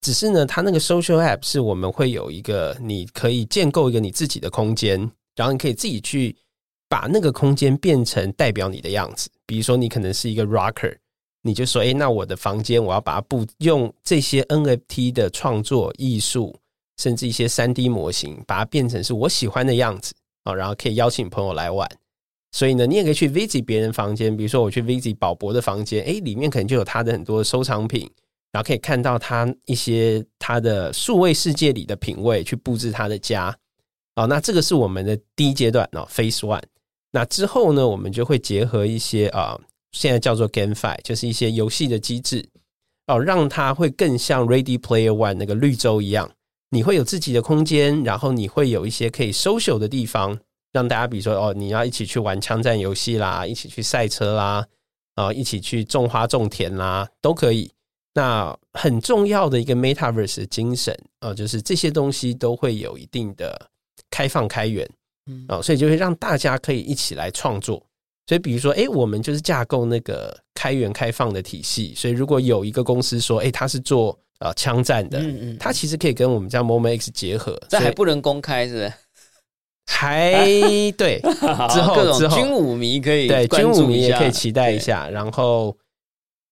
[0.00, 4.98] 只是呢，它那个 social app 是我们会有一个，你可以建构一个你自己的空间，
[5.34, 6.36] 然后你可以自己去
[6.88, 9.28] 把那个空间变成代表你的样子。
[9.44, 10.96] 比如说，你可能是一个 rocker，
[11.42, 16.56] 你就说，哎，那我的房间我要把它布用这些 NFT 的创作艺术，
[16.98, 21.88] 甚至一些三 D 模型，把它变成是我喜欢的样子啊，然后可以邀请朋友来玩。
[22.52, 28.10] 所以呢，你也可以去 visit 别人房间，比如说我去 visit 宝博的房间，哎，里面可能就有他的很多收藏品，
[28.52, 33.56] 然后可以看到他一些他的数位世界里的品味，去布置他的家。
[34.16, 36.62] 哦，那这个是我们的第一阶段哦，Phase One。
[37.12, 39.58] 那之后呢，我们就会结合一些啊、
[39.92, 42.48] 现在叫做 GameFi，就是一些游戏的机制
[43.06, 46.30] 哦，让它会更像 Ready Player One 那个绿洲一样，
[46.70, 50.38] 你会有自己的空间，然后你会有一些可以 social 的地方，
[50.72, 54.66] 让大家比如说哦，你要一起去玩枪战游戏啦，一起去赛车啦，
[55.14, 57.70] 啊、一起去种花种田啦，都可以。
[58.18, 63.56] 那很重要的一个 Metaverse 的精神啊、就是这些东西都会有一定的
[64.10, 64.88] 开放开源。
[65.30, 67.80] 嗯啊，所以就会让大家可以一起来创作。
[68.26, 71.94] 所以比如说，哎，我们就是架构那个开源开放的体系。
[71.94, 77.58] 所以如果有一个公司说，哎，它是做啊枪战的，嗯嗯，它其实可以跟我们家 Moment X 结合。
[77.68, 78.92] 这还所以不能公开是不是？
[79.86, 80.44] 还
[80.96, 81.20] 对
[81.72, 85.08] 之后各种之后军武迷可以对，军武迷也可以期待一下。
[85.08, 85.76] 然后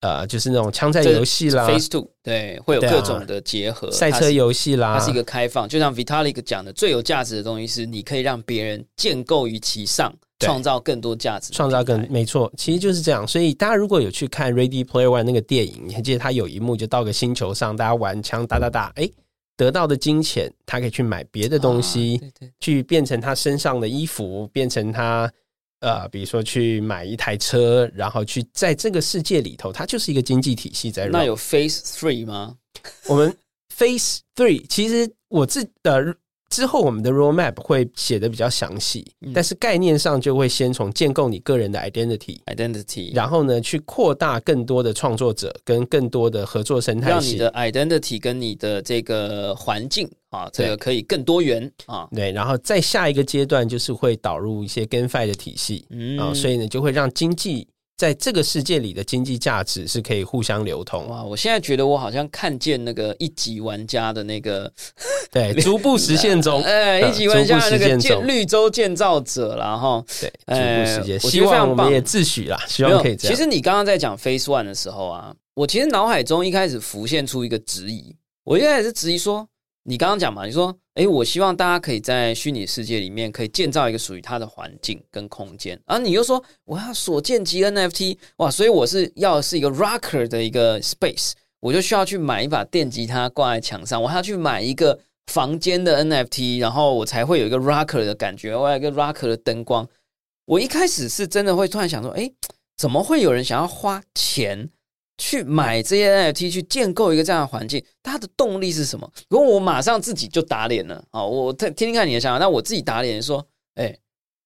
[0.00, 13.26] 呃，就是那种枪战游戏啦、Face Two 对，会有各种的结合，赛车游戏啦，它是一个开放，就像 Vitalik 讲的，最有价值的东西是你可以让别人建构于其上，创造更多价值创造更没错，其实就是这样。
[13.26, 19.08] 所以大家如果有去看《Ready Player One》那个电影，你还记得他有一幕就到个星球上，大家玩枪打打打，哎，
[19.56, 25.32] 得到的金钱他可以去买别的东西，啊对对，去变成他身上的衣服，变成他
[25.80, 31.06] 呃，比如说去买一台车，然后去在这个世界里头，它就是一个经济体系在。
[31.08, 32.56] 那有 Phase Three 吗？
[33.06, 33.36] 我们
[33.76, 36.14] Phase Three，其实我自呃
[36.48, 47.10] 之后我们的 roadmap 会写的比较详细，嗯但是概念上就会先从建构你个人的 identity，Identity，然后呢去扩大更多的创作者跟更多的合作生态系。
[47.10, 52.08] 让你的 identity 跟你的这个环境啊，这对个可以更多元啊。
[52.14, 61.08] 对，然后再下一个阶段就是会导入一些 GameFi 的体系嗯啊、所以呢就会让经济在这个世界里的经济价值是可以互相流通。
[61.08, 61.24] 哇！
[61.24, 64.70] 我现在觉得我好像看见那个一级玩家的那个
[65.32, 66.62] 对，逐步实现中。
[66.64, 70.04] 哎，一级玩家那个建绿洲建造者了哈。
[70.20, 71.20] 对，逐步实现。
[71.20, 73.34] 希望我们也自诩啦，希望可以这样。
[73.34, 79.48] 其实你刚刚在讲 Face One 的时候啊，我其实脑海中一开始浮现出一个质疑，我一开始质疑说。
[79.88, 80.44] 你刚刚讲嘛？
[80.44, 99.86] 你说，哎，我希望大家可以在虚拟世界里面可以建造一个属于它的环境跟空间，而你又说我要所见即 NFT，哇，所以我是要是一个 rocker 的一个 space，我就需要去买一把电吉他挂在墙上，我还要去买一个房间的 NFT，然后我才会有一个 rocker 的感觉，我有一个 rocker 的灯光。
[100.46, 102.32] 我一开始是真的会突然想说，哎，
[102.78, 104.70] 怎么会有人想要花钱？
[105.18, 109.10] 去买这些 NFT 去建构一个这样的环境，它的动力是什么？
[109.28, 111.24] 如果我马上自己就打脸了啊！
[111.24, 113.96] 我听听听看你的想法，那我自己打脸说，哎，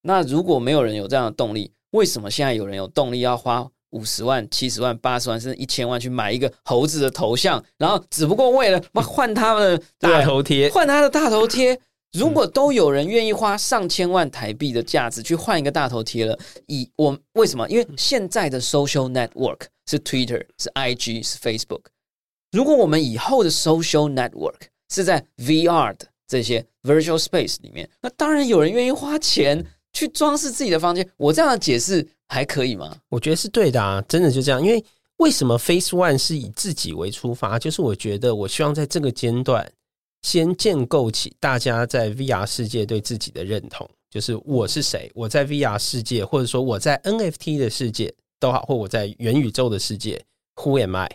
[0.03, 11.79] 那如果没有人有这样的动力，为什么现在有人有动力要花五十万、七十万、八十万甚至一千万去买一个猴子的头像，然后只不过为了换他的大头贴，换他的大头贴？
[12.17, 17.69] 如果都有人愿意花上千万台币的价值去换一个大头贴了，以我为什么？
[17.69, 21.83] 因为现在的 social network 是 Twitter、是 IG、是 Facebook。
[22.53, 24.61] 如果我们以后的 social network
[24.93, 31.09] 是在 VR 的这些 virtual space 里面，那当然有人愿意花钱去装饰自己的房间。
[31.17, 32.97] 我这样的解释还可以吗？
[33.09, 34.63] 我觉得是对的啊，真的就这样。
[34.65, 34.85] 因为
[35.17, 37.59] 为什么 Face One 是以自己为出发？
[37.59, 39.73] 就是我觉得我希望在这个阶段。
[40.23, 45.11] 先建构起大家在 VR 世界对自己的认同，就是我是谁？
[45.15, 50.21] 我在 VR 世界，或者说我在 NFT 的世界都好，或我在元宇宙的世界
[50.57, 51.09] ，Who am I？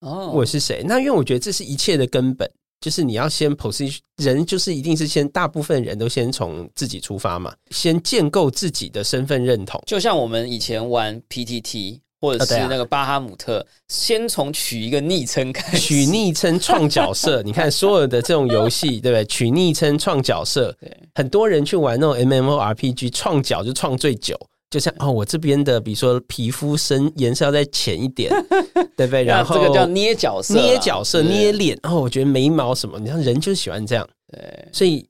[0.00, 0.82] 哦，我是谁？
[0.84, 2.50] 那因为我觉得这是一切的根本，
[2.80, 12.00] 就是你要先 position 人，就是一定是先大部分人都先从自己出发嘛，先建构自己的身份认同，就像我们以前玩 PTT。
[12.20, 17.42] 或者是那个巴哈姆特，先从取一个昵称开始，取昵称创角色。
[17.44, 19.22] 你看所有的这种游戏，对不对？
[19.26, 24.34] 取昵称创角色，对，很多人去玩那种 MMORPG，创角就创最久。
[24.74, 28.28] 就像哦，我这边的，比如说皮肤深颜色要再浅一点，
[28.96, 29.22] 对不对？
[29.22, 31.78] 然后这个叫捏角色，捏角色，捏脸。
[31.80, 34.04] 然后我觉得眉毛什么，你看人就喜欢这样。
[34.32, 35.08] 对，所以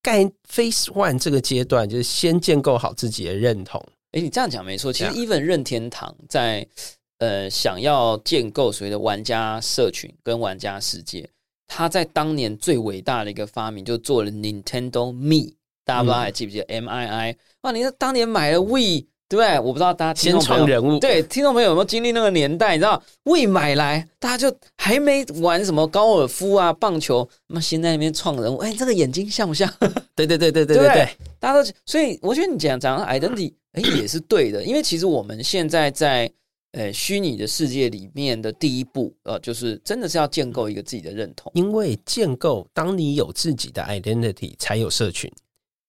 [0.00, 3.78] 盖 Face One 这个阶段，就是先建构好自己的认同。
[4.12, 4.90] 哎，你这样讲没错。
[4.90, 6.66] 其实，even 任天堂在
[7.18, 11.28] 呃想要建构所谓的玩家社群跟玩家世界，
[11.66, 15.52] 他在当年最伟大的一个发明，就做了 Nintendo Me。
[15.84, 17.36] 大家不知道还记不记得 M I I？
[17.62, 19.58] 哇，你当年买了 We，对不对？
[19.58, 22.72] 我不知道大家先创人物，对听众朋友有没有经历那个年代？
[22.72, 28.58] 你知道 We 买来，大家就还没玩什么高尔夫啊、棒球，那么先在那边创人物。
[28.58, 29.72] 哎，这个眼睛像不像？
[30.14, 31.08] 对对对对对对对，
[31.40, 33.52] 大家都所以我觉得你讲讲 identity。
[33.72, 36.30] 哎，也是对的，因为其实我们现在在
[36.72, 41.50] 呃虚拟的世界里面的第一步，呃，就是真的是要建构一个自己的认同。
[41.54, 45.32] 因为建构，当你有自己的 identity，才有社群。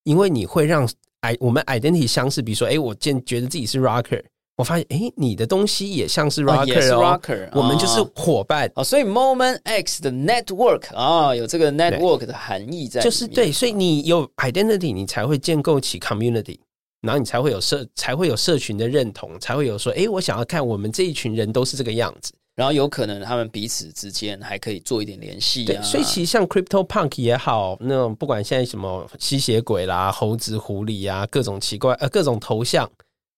[0.04, 0.88] 因为你会让
[1.22, 4.22] i 我们 identity 相似，比如说，哎，我见觉得自己是 rocker，
[4.58, 8.84] 我发现，哎，你的东西也像是 rocker 哦，rocker，我们就是伙伴哦。
[8.84, 16.60] 所以 moment x 的 network 啊，有这个 network 的含义在，就是对，所以你有 identity，你才会建构起 community。
[17.02, 22.32] 然后你才会有社，才会有社群的认同，才会有说，哎，我想要看我们这一群人都是这个样子。
[22.56, 25.66] 然后有可能他们彼此之间还可以做一点联系。
[25.66, 32.90] 对，所以其实像 Crypto Punk 也好，那种不管现在什么吸血鬼啦、猴子、狐狸啊，各种奇怪呃各种头像，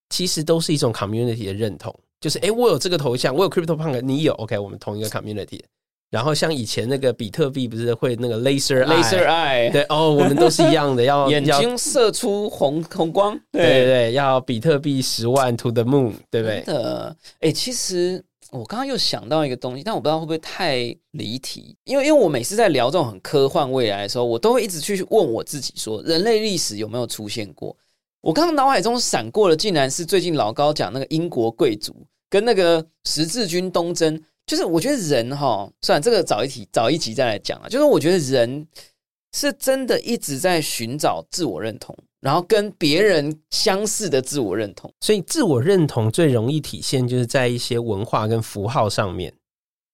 [0.09, 1.93] 其实都是一种 community 的认同。
[2.19, 5.59] 就是哎，我有这个头像，我有 Crypto Punk，你有，OK，我们同一个 community。
[6.11, 16.61] 然后像以前那个比特币不是会那个 laser laser eye 对哦，我们都是一样的，要 眼睛射出红红光，对对，要比特币十万 to the moon，对不对？
[16.61, 18.23] 的，哎，其实
[18.55, 27.75] 我刚刚又想到一个东西，但我不知道会不会太离题，因为因为我每次在聊这种很科幻未来的时候，我都会一直去问我自己说，人类历史有没有出现过？
[28.21, 31.95] 我刚刚脑海中闪过了，竟然是最近老高讲那个英国贵族
[32.29, 34.19] 跟那个十字军东征。
[34.47, 37.67] 就是我觉得人哈，算了，这个早一题早一集再来讲啊。
[37.67, 38.67] 就是我觉得人
[39.33, 44.91] 是真的一直在寻找自我认同，然后跟别人相似的自我认同。
[45.01, 49.31] 所以自我认同最容易体现就是在一些文化跟符号上面。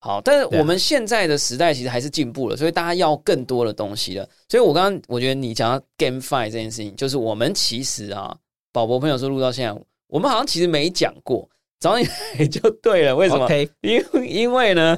[0.00, 4.26] 好，但是我们现在的时代其实还是进步了，所以大家要更多的东西了。
[4.48, 8.34] 所以我刚刚我觉得你讲到 GameFi 这件事情，就是我们其实啊，
[8.72, 11.46] 宝宝朋友说录到现在，我们好像其实没讲过。
[11.78, 12.04] 找你
[12.38, 13.48] 来就对了，为什么？
[13.80, 14.96] 因因为呢，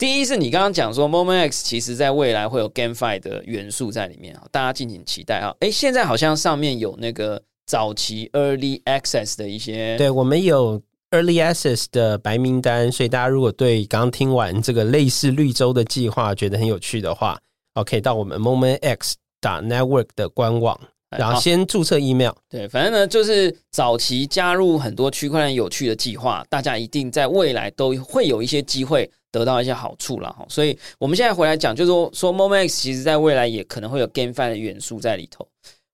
[0.00, 5.54] 第一是你刚刚讲说，Moment X 其实在未来会有 GameFi 的元素在里面啊，大家敬请期待啊！
[5.60, 10.80] 哎，现在好像上面有那个早期 Early Access 的一些，对我们有
[11.10, 17.38] Early Access 的白名单，所以大家如果对刚刚听完这个类似绿洲的计划觉得很有趣的话，
[17.74, 20.80] 哦，可以到我们 Moment X 打 Network 的官网，
[21.10, 22.32] 然后先注册 email。
[22.48, 30.44] 对，反正呢，就是早期加入很多区块链有趣的计划，大家一定在未来都会有一些机会得到一些好处了哈。
[30.48, 35.46] 所以我们现在回来讲，就是说说 Moment X 其实在未来也可能会有 GameFi 的元素在里头。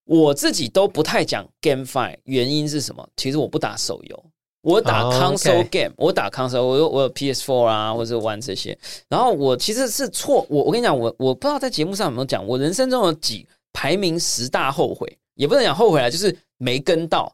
[0.04, 3.08] 我自己都不太讲 GameFi，原因是什么？
[3.16, 4.24] 其实我不打手游。
[4.62, 8.76] 我打 console game，我打 console，我有我有 PS4 啊，或者玩这些。
[9.08, 17.32] 然后我其实是错，我我跟你讲，我我不知道在节目上有没有讲，我人生中有几排名十大后悔，也不能讲后悔啊，就是没跟到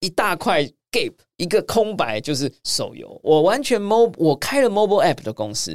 [0.00, 3.20] 一大块 gap，一个空白就是手游。
[3.22, 5.72] 我完全 mo，我开了 mobile app 的公司，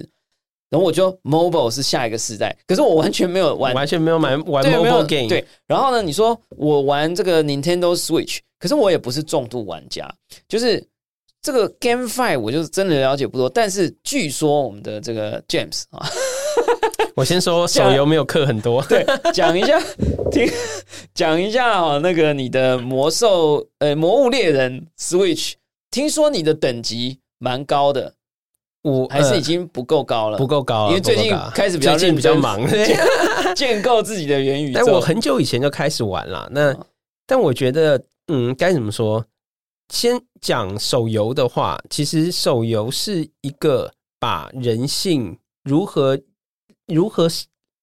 [0.70, 5.28] 然后我就 mobile 是下一个时代，可是我完全没有玩，完全没有买玩 mobile game。
[5.28, 10.14] 对，然后呢，你说我玩这个 Nintendo Switch，可是我也不是重度玩家，
[10.48, 10.86] 就是。
[11.44, 16.08] 这个 GameFi 我就是真的了解不多，但是据说我们的这个 James 啊，
[17.22, 19.80] 我先说手游没有氪很多， 对，讲一下，
[20.32, 20.52] 听
[21.14, 25.54] 讲一下哦，那个你的魔兽呃魔物猎人 Switch，
[25.92, 28.16] 听说你的等级蛮高的，
[28.82, 32.60] 我还是已经不够高了，不够高，因为最近开始比较近比较忙，
[33.56, 34.82] 建构自己的元宇宙。
[34.84, 36.76] 但我很久以前就开始玩了，那
[37.28, 39.24] 但我觉得嗯，该怎么说？
[39.94, 46.18] 先讲手游的话，其实手游是一个把人性如何
[46.94, 47.28] 如何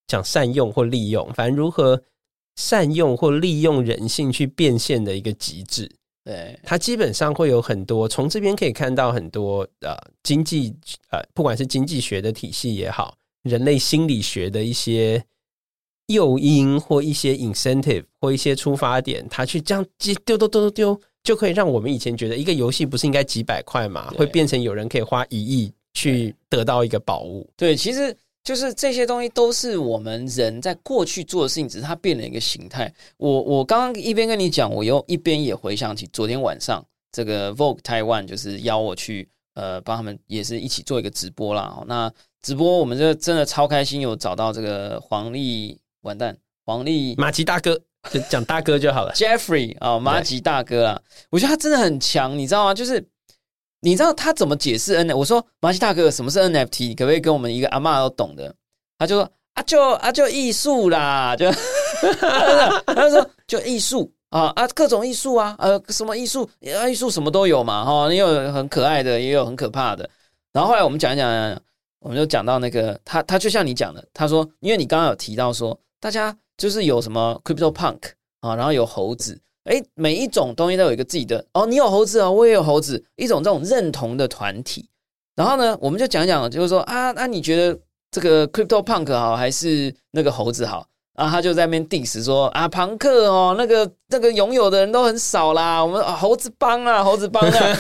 [0.06, 2.02] 讲善用或利用，反正如何
[2.56, 5.90] 善用或利用人性去变现的一个极致。
[6.24, 10.74] 对，它基本上会有很多，从这边可以看到很多呃经济
[11.10, 15.24] 呃，不管是经济学的体系也好，人类心理学的一些
[16.08, 21.00] 诱因或一些 incentive 或一些出发点，它去这样丢丢丢丢丢。
[21.24, 27.46] 就可以让我们以前觉得一个游戏不是应该几百块嘛，会变成有人可以花一亿去得到一个宝物。
[27.54, 28.16] 对，其实
[28.48, 32.90] 就是这些东西都是我们人在过去做的事情，只是它变了一个形态。
[33.18, 36.82] 我我刚刚一边跟你讲，我又一边也回想起昨天晚上
[37.12, 41.84] 这个 Vogue Taiwan 就是邀我去呃帮他们也是一起做一个直播啦。
[41.86, 46.34] 那直播我们这真的超开心，有找到这个黄历完蛋
[46.64, 47.78] 黄历马吉大哥。
[48.10, 52.72] 就讲大哥就好了，Jeffrey 啊，马吉大哥啊，我觉得他真的很强，你知道吗？
[52.72, 53.06] 就是
[53.80, 55.16] 你知道他怎么解释 N？
[55.16, 56.94] 我说马西大哥，什么是 NFT？
[56.94, 58.54] 可不可以跟我们一个阿妈都懂的？
[58.98, 61.50] 他就说啊，就啊，就艺术啦，就
[62.86, 70.08] 他就说就艺术啊啊，各种艺术啊，呃，什么艺术啊，艺术什么都有嘛，哈，也有很可爱的，也有很可怕的。
[70.52, 71.60] 然后后来我们讲一讲，
[72.00, 76.36] 我们就讲到那个他，他就像你讲的，他说，因为你刚刚有提到说，大家。
[76.58, 78.00] 就是有什么 Crypto Punk
[78.40, 81.66] 啊，然后有猴子，哎，每一种东西都有一个自己的哦。
[81.66, 84.88] 你有猴子啊，我也有猴子，一种这种认同的团体。
[85.36, 87.78] 然后呢，我们就讲讲，就是说啊，那你觉得
[88.10, 90.86] 这个 Crypto Punk 好还是那个猴子好？
[91.14, 97.76] 啊，他就在那边 diss 说啊，庞克哦，那个那个拥有的人都很少啦，我们啊猴子帮啊，猴子帮啊。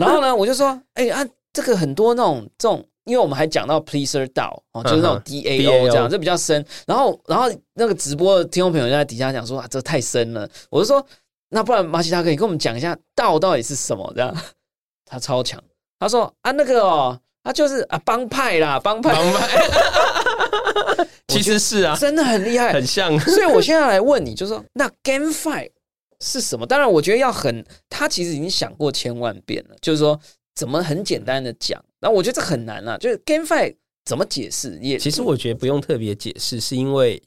[0.00, 2.84] 然后呢，我就说，哎啊，这个很多那种这种。
[3.04, 6.64] 因为我们还讲到 pleaser DAO 哦，就是那种 DAO 这样，这比较深。
[6.86, 10.48] 然后，然后那个直播的听众朋友就在底下讲说啊，这太深了。
[10.68, 11.04] 我就说，
[11.50, 14.10] 那不然马奇他可以跟我们讲一下 DAO 到底是什么？
[14.14, 14.34] 这样，
[15.04, 15.62] 他超强。
[15.98, 19.12] 他说啊，那个哦，他就是啊帮派啦，帮派。
[19.12, 21.06] 帮派。
[21.28, 23.18] 其实是啊，真的很厉害，很像。
[23.20, 25.70] 所以我现在来问你，就说那 game fight
[26.20, 26.66] 是什么？
[26.66, 30.18] 当然，我觉得要很，他其实已经想过千万遍了，就是说
[30.54, 31.82] 怎么很简单的讲。
[32.00, 34.76] 那我觉得这很难啊，就是 game fight 怎么解释？
[34.82, 37.22] 也其实我觉得不用特别解释，是因为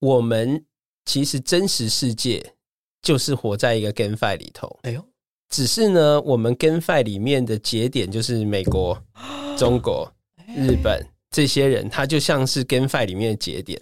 [0.00, 0.62] 我们
[1.06, 2.54] 其实真实世界
[3.02, 4.78] 就是活在一个 GameFi 里头。
[4.82, 5.04] 哎呦，
[5.48, 9.00] 只是呢，我们 GameFi 里面的节点就是美国、
[9.58, 10.10] 中国、
[10.56, 13.80] 日本这些人，他就像是 GameFi 里面的节点。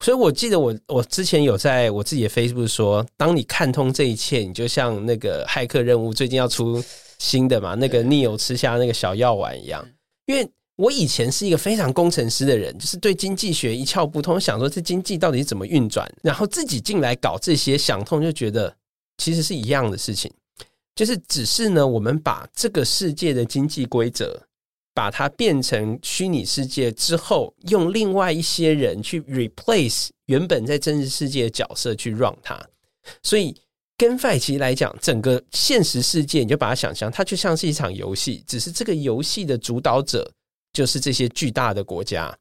[0.00, 6.82] 所以我记得我我之前有在我自己的 Facebook 说，当你看通这一切，你就像那个骇客任务最近要出。
[7.18, 9.88] 新的嘛，那个 Neo 吃下那个小药丸一样。
[10.26, 10.44] 因为
[10.82, 18.74] 我以前是一个非常工程师的人，就是对经济学一窍不通，想说这经济到底怎么运转，然后自己进来搞这些，想通就觉得
[19.18, 20.28] 其实是一样的事情，
[20.96, 24.42] 就是只是呢，我们把这个世界的经济规则，
[24.92, 32.60] 把它变成虚拟世界之后，用另外一些人去 replace 原本在真实世界的角色去 run 它，
[33.22, 33.54] 所以。
[33.98, 40.28] 跟 Fi 其实来讲，整个现实世界，你就把它想象，它就像是一场游戏，只是这个游戏的主导者
[40.72, 42.36] 就是这些巨大的国家。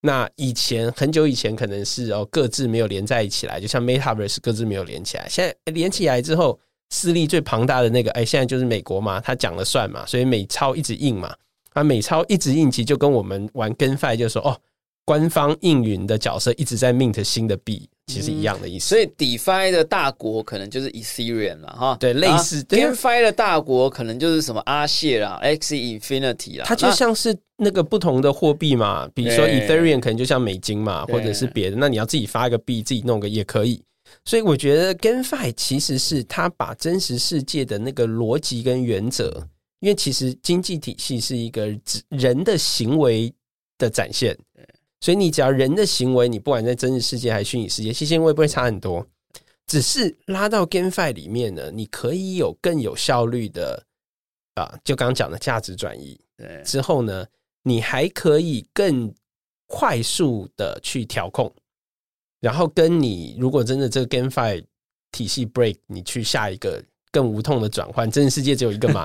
[0.00, 5.26] 那以前很久以前，可能是哦各自没有连在一起来，就像 Metaverse 各自没有连起来。
[5.30, 6.60] 现在连起来之后，
[6.90, 11.34] 势力最庞大的那个，哎，现在就是美国嘛，他讲了算嘛，所以美钞一直印嘛，
[11.72, 14.60] 啊，美钞一直印，其实就跟我们玩跟 fi 就说哦，
[15.06, 18.88] 官方应允的角色一直在 mint 新的币，其实一样的意思。
[18.88, 33.82] 所以 DeFi 的大国可能就是 Ethereum 了哈，对，类似 GameFi 的大国可能就是什么阿谢啦、X Infinity 啦，它就像是那个不同的货币嘛，比如说 Ethereum 可能就像美金嘛，或者是别的，那你要自己发一个币，自己弄个也可以。
[34.24, 39.42] 所以我觉得 GameFi 其实是它把真实世界的那个逻辑跟原则，
[39.80, 41.66] 因为其实经济体系是一个
[42.10, 43.32] 人的行为
[43.76, 44.36] 的展现，
[45.04, 49.06] 所以你只要人的行为，你不管在真实世界还是虚拟世界，其实会不会差很多？
[49.66, 53.84] 只是拉到 GameFi 里面呢，你可以有更有效率的
[54.54, 56.18] 啊，就刚刚讲的价值转移。
[56.38, 57.26] 对，之后呢，
[57.64, 59.14] 你还可以更
[59.66, 61.54] 快速的去调控。
[62.40, 64.64] 然后跟你，如果真的这个 GameFi
[65.12, 66.82] 体系 break，你去下一个
[67.14, 69.04] 更无痛的转换，真实世界只有一个嘛？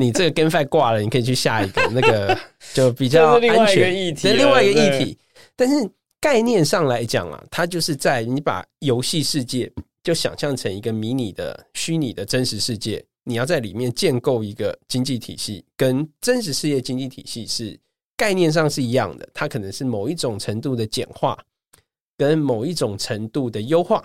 [0.00, 2.36] 你这个 GameFi 挂了，你可以去下一个，那个
[2.74, 4.12] 就比较安全。
[4.16, 5.16] 这另外一个议题，
[5.54, 5.88] 但是
[6.20, 9.70] 概念上来讲啊，它就是在你把游戏世界
[10.02, 17.78] 就想象成一个迷你的虚拟的真实世界，你要在里面建构一个经济体系，跟真实世界经济体系是
[18.16, 21.38] 概念上是一样的，它可能是某一种程度的简化。
[22.16, 24.02] 跟某一种程度的优化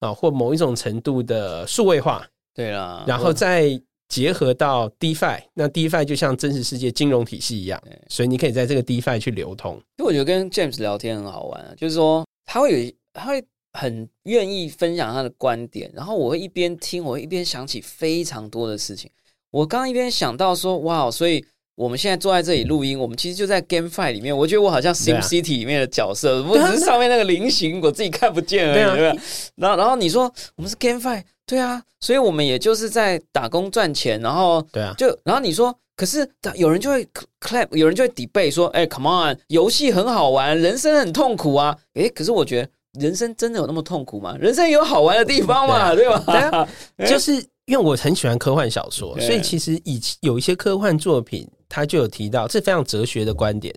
[0.00, 9.76] 啊，或某一种程度的数位化，对啦，然后再结合到 DeFi，那 DeFi 就像真实世界金融体系一样，所以你可以在这个 DeFi 去流通。
[9.98, 13.42] 因为我觉得跟 James 聊天很好玩啊，就是说他会有，他会
[13.72, 19.10] 很愿意分享他的观点，然后我会一边听，我会一边想起非常多的事情。
[19.50, 21.44] 我刚刚一边想到说，哇，所以。
[21.74, 24.36] 我们现在坐在这里录音，我们其实就在 GameFi 里面。
[24.36, 28.96] 我觉得我好像 Sim City 里面的角色，不只是上面那个菱形，我自己看不见而已。
[28.96, 29.22] 对吧？
[29.56, 34.20] 然后，然后你说我们是 GameFi，对啊，所以我们也就是在打工赚钱。
[34.20, 37.08] 然后，对啊，就然后你说，可是有人就会
[37.40, 41.76] clap，有人就会 debate 说，哎，Come on，游戏很好玩，人生很痛苦啊。
[41.94, 42.68] 哎，可是我觉得
[43.00, 44.36] 人生真的有那么痛苦吗？
[44.38, 46.68] 人生有好玩的地方嘛， 对吧？
[47.06, 47.44] 就是。
[47.66, 53.74] 因为我很喜欢科幻小说，所以其实以有一些科幻作品，它就有提到这非常哲学的观点。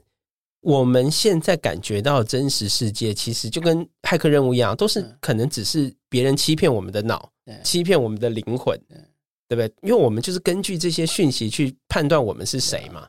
[0.59, 7.31] 我们现在感觉到真实世界，其实就跟骇客任务一样，都是可能只是别人欺骗我们的脑，
[7.63, 8.77] 欺骗我们的灵魂，
[9.47, 9.71] 对不对？
[9.81, 13.07] 因为我们就是根据这些讯息去判断我们是谁嘛。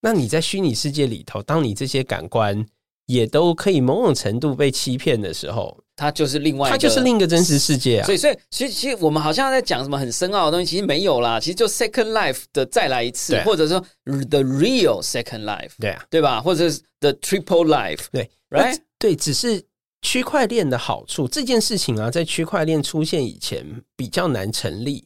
[0.00, 2.66] 那你在虚拟世界里头，当你这些感官
[3.06, 5.78] 也都可以某种程度被欺骗的时候。
[5.96, 8.04] 它就是另外，它就是另一个真实世界啊！
[8.04, 11.40] 所以，所以，其实，其实我们好像在讲什么很深奥的东西，其实没有啦。
[11.40, 16.42] 其实就 Second Life 的再来一次，或者说 The Real Second Life，对啊，对吧？
[16.42, 18.78] 或者是 The Triple Life，对，Right？
[18.98, 19.64] 对，只是
[20.02, 23.64] 区块链的好处这件事情啊，在区块链出现以前
[23.96, 25.02] 比较难成立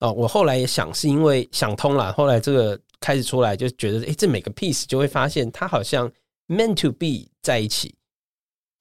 [0.00, 0.12] 哦。
[0.12, 6.10] 我后来也想，是因为想通了，后来这个开始出来，就觉得，哎，这每个 piece 就会发现，它好像
[6.48, 7.94] meant to be 在一起。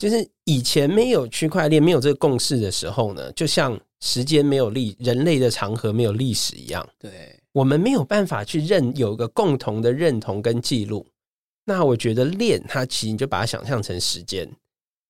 [0.03, 11.07] 就是以前没有区块链、没有这个共识的时候呢，就像时间没有历人类的长河没有历史一样，对我们没有办法去认有一个共同的认同跟记录。
[11.63, 14.45] 那我觉得链它其实你就把它想象成时间，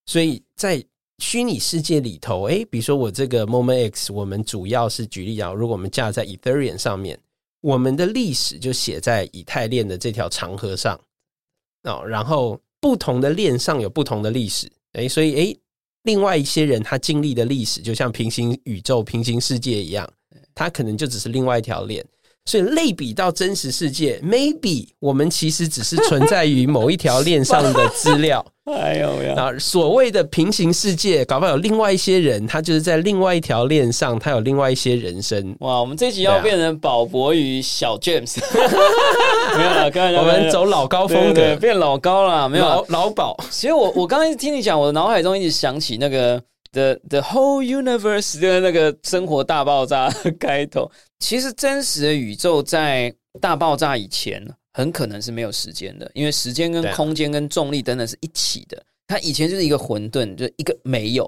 [0.05, 0.79] 所以在
[1.17, 7.19] 虚拟世界里头，诶，比如说我这个 Moment X，我们主要是举例啊，如果我们架在 Ethereum 上面，
[7.61, 11.01] 我们的历史就写在以太链的这条长河上
[11.81, 14.71] 哦，然后不同的链上有不同的历史。
[14.93, 15.55] 哎，所以哎，
[16.03, 20.11] 另外一些人他经历的历史，就像平行宇宙、平行世界一样，
[20.55, 22.05] 他可能就只是另外一条链。
[22.45, 28.45] 所以类比到真实世界，maybe 我们其实只是存在于某一条链上的资料。
[28.65, 29.35] 哎呦呀！
[29.37, 35.53] 啊，所谓的平行世界，搞不好有另外一些人，他就是在另外一条链上，他有另外一些人生。
[35.59, 38.37] 哇，我们这集要变成宝博与小 James，
[39.57, 43.37] 没有了， 我们走老高风格，变老高了，没有老老宝。
[43.49, 46.41] 其实我我刚才听你讲，我的脑海中一直想起那个。
[46.73, 54.43] The the whole universe 的 那个生活大爆炸开头，其实真实的宇宙在大爆炸以前，
[54.73, 58.83] 很可能是没有时间的，因为时间跟空间跟重力等等是一起的。
[59.05, 61.23] 它以前就是一个混沌，就一个没有，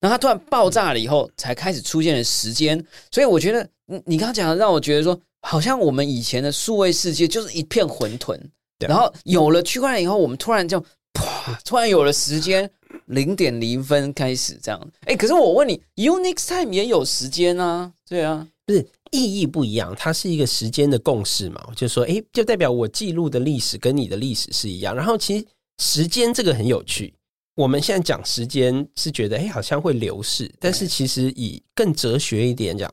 [0.00, 2.82] 然后它突然爆炸了以后，才开始出现了时间。
[3.10, 8.40] 所以我觉得，你你刚刚讲的让我觉得说，好像我们以前的数位世界就是一片混沌，
[8.78, 10.80] 然后有了区块链以后，我们突然就
[11.12, 12.70] 啪，突然有了时间。
[13.06, 17.92] 零点零分开始这样，哎，可是我问你，Unix Time 也有时间啊？
[18.08, 21.64] 对啊，不是意义不一样，它是一个时间的共识嘛？
[21.76, 24.94] 就是说，哎，就代表我记录的历史跟你的历史是一样。
[24.94, 25.46] 然后其实
[25.78, 27.14] 时间这个很有趣，
[27.54, 32.92] 我们现在讲时间是觉得，哎，好像会流逝，但是其实以更哲学一点讲，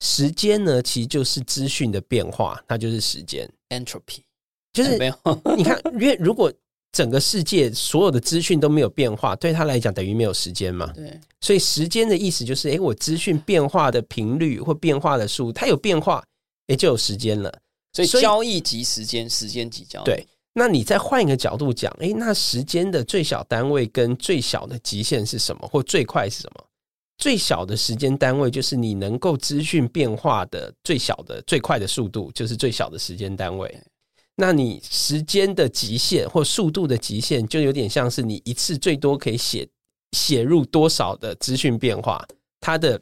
[0.00, 3.48] 时间呢，其实就是资讯的变化，那就是时间。
[3.70, 4.20] entropy
[4.72, 5.14] 就是没有
[5.56, 6.52] 你看，因为如果
[6.92, 10.92] 整个世界所有的资讯都没有变化，对他来讲等于没有时间嘛。
[10.94, 16.24] 对所以时间的意思就是，哎，我资讯变化的频率或变化的数，它有变化，
[16.68, 17.52] 诶，就有时间了。
[17.92, 20.04] 所以所以交易即时间，时间即交易。
[20.04, 26.64] 对，那你再换一个角度讲，哎，那时间的最小单位跟最小的极限是什么，或最快是什么？
[27.18, 33.76] 最小的时间单位就是你能够资讯变化的最小的最快的速度，就是最小的时间单位。
[34.40, 39.66] 那你时间的极限或速度的极限，就有点像是你一次最多可以写
[40.12, 42.24] 写入多少的资讯变化，
[42.60, 43.00] 它的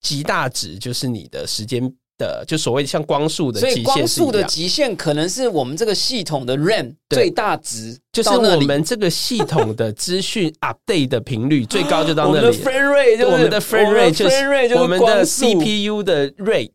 [0.00, 1.80] 极大值就是你的时间
[2.18, 4.42] 的，就所谓像光速的所以极光速的。
[4.42, 16.72] 极限可能是我们这个系统的 RAM 最大值，就是我们这个系统的资讯 update 的频率最高就到我们的 frame rate 就是我们的 frame rate 就是我们的 CPU 的 rate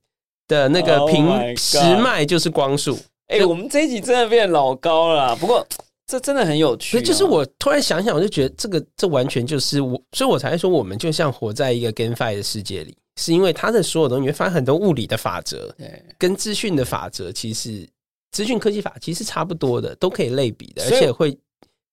[0.47, 2.97] 的那个 Oh 频 my God 时脉就是光速。
[3.28, 5.65] 哎、我们这一集真的变老高了， 不过
[6.05, 6.91] 这真的很有趣、啊。
[6.91, 17.88] 所以就是我突然想想，我就觉得这个这完全就是我，所以我才会说我们就像活在一个 GameFi 的世界里，是因为它的所有东西，你会发现很多物理的法则对，跟资讯的法则，其实
[18.32, 21.38] 资讯科技法其实差不多的，都可以类比的，而且会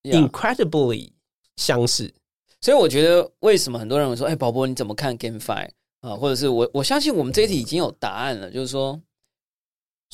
[0.04, 1.10] incredibly
[1.56, 2.12] 相似。
[2.60, 5.68] 所以我觉得为什么很多人会说，哎、宝博你怎么看 GameFi
[6.00, 6.14] 啊？
[6.14, 8.98] 或者是我我相信我们这一题已经有答案了，就是说，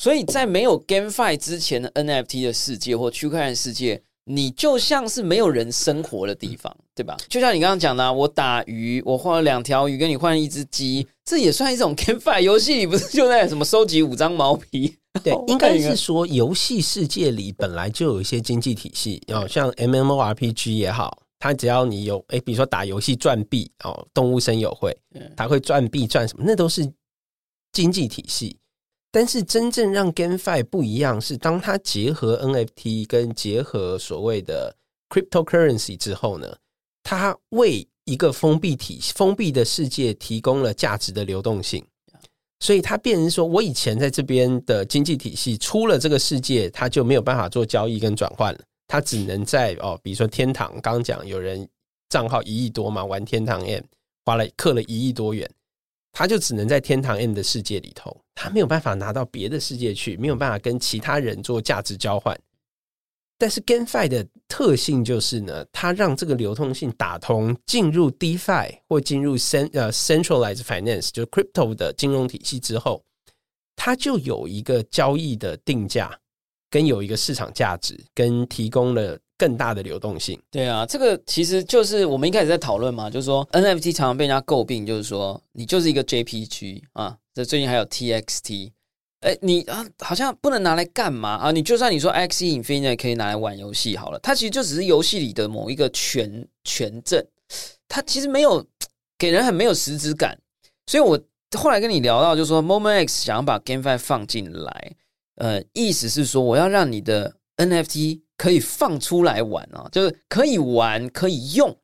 [0.01, 7.15] 所以在没有 GameFi 之前的 NFT 的世界或区块链世界，你就像是没有人生活的地方，对吧？
[7.29, 14.95] 就像你刚刚讲的啊、我打鱼，我换了两条鱼，跟你换了一只鸡，这也算一种 GameFi 游戏里不是就在什么收集五张毛皮？
[15.23, 26.91] 对我， 应该是说游戏世界里本来就有一些经济体系，哦，像 MMORPG 也好，它只要你有，哎，比如说打游戏赚币哦，动物森友会嗯，它会赚币赚什么，那都是
[27.71, 28.57] 经济体系。
[29.11, 34.75] 但是真正让 GameFi 不一样，是当它结合 NFT 跟结合所谓的
[35.09, 36.55] cryptocurrency 之后呢，
[37.03, 41.85] 它为一个封闭体封闭的世界提供了价值的流动性。
[42.59, 51.67] 所以它变成说，我以前在这边的经济体系出了这个世界，它就没有办法做交易跟转换了，它只能在哦，比如说天堂，刚刚讲有人
[52.09, 53.81] 账号一亿多嘛，玩天堂 M
[54.23, 55.49] 花了氪了一亿多元，
[56.11, 62.35] 他就只能在天堂 M 的世界里头，他没有办法拿到别的世界去，没有办法跟其他人做价值交换。
[63.37, 73.03] 但是 GameFi 的特性就是呢，它让这个流通性打通，进入 DeFi 或进入 cen 呃 centralized finance，就是 crypto 的金融体系之后，
[73.75, 76.11] 它就有一个交易的定价，
[76.71, 80.39] 跟有一个市场价值，跟提供了更大的流动性。
[80.49, 88.71] 对啊，这个其实就是我们一开始在讨论嘛，就是说 NFT 常常被人家诟病，就是说你就是一个 JPG 啊，这最近还有 TXT，
[89.21, 91.51] 哎，你啊好像不能拿来干嘛啊？
[91.51, 97.25] 你就算你说 XE Infinite 可以拿来玩游戏好了，它其实就只是游戏里的某一个权权证，
[97.87, 98.65] 它其实没有
[99.17, 100.37] 给人很没有实质感，
[100.87, 101.19] 所以我
[101.57, 104.95] 后来跟你聊到，就是说 Moment X 想要把 GameFi 放进来，
[105.35, 111.77] 呃，意思是说我要让你的 NFT 可以放出来玩啊，就是可以玩可以用。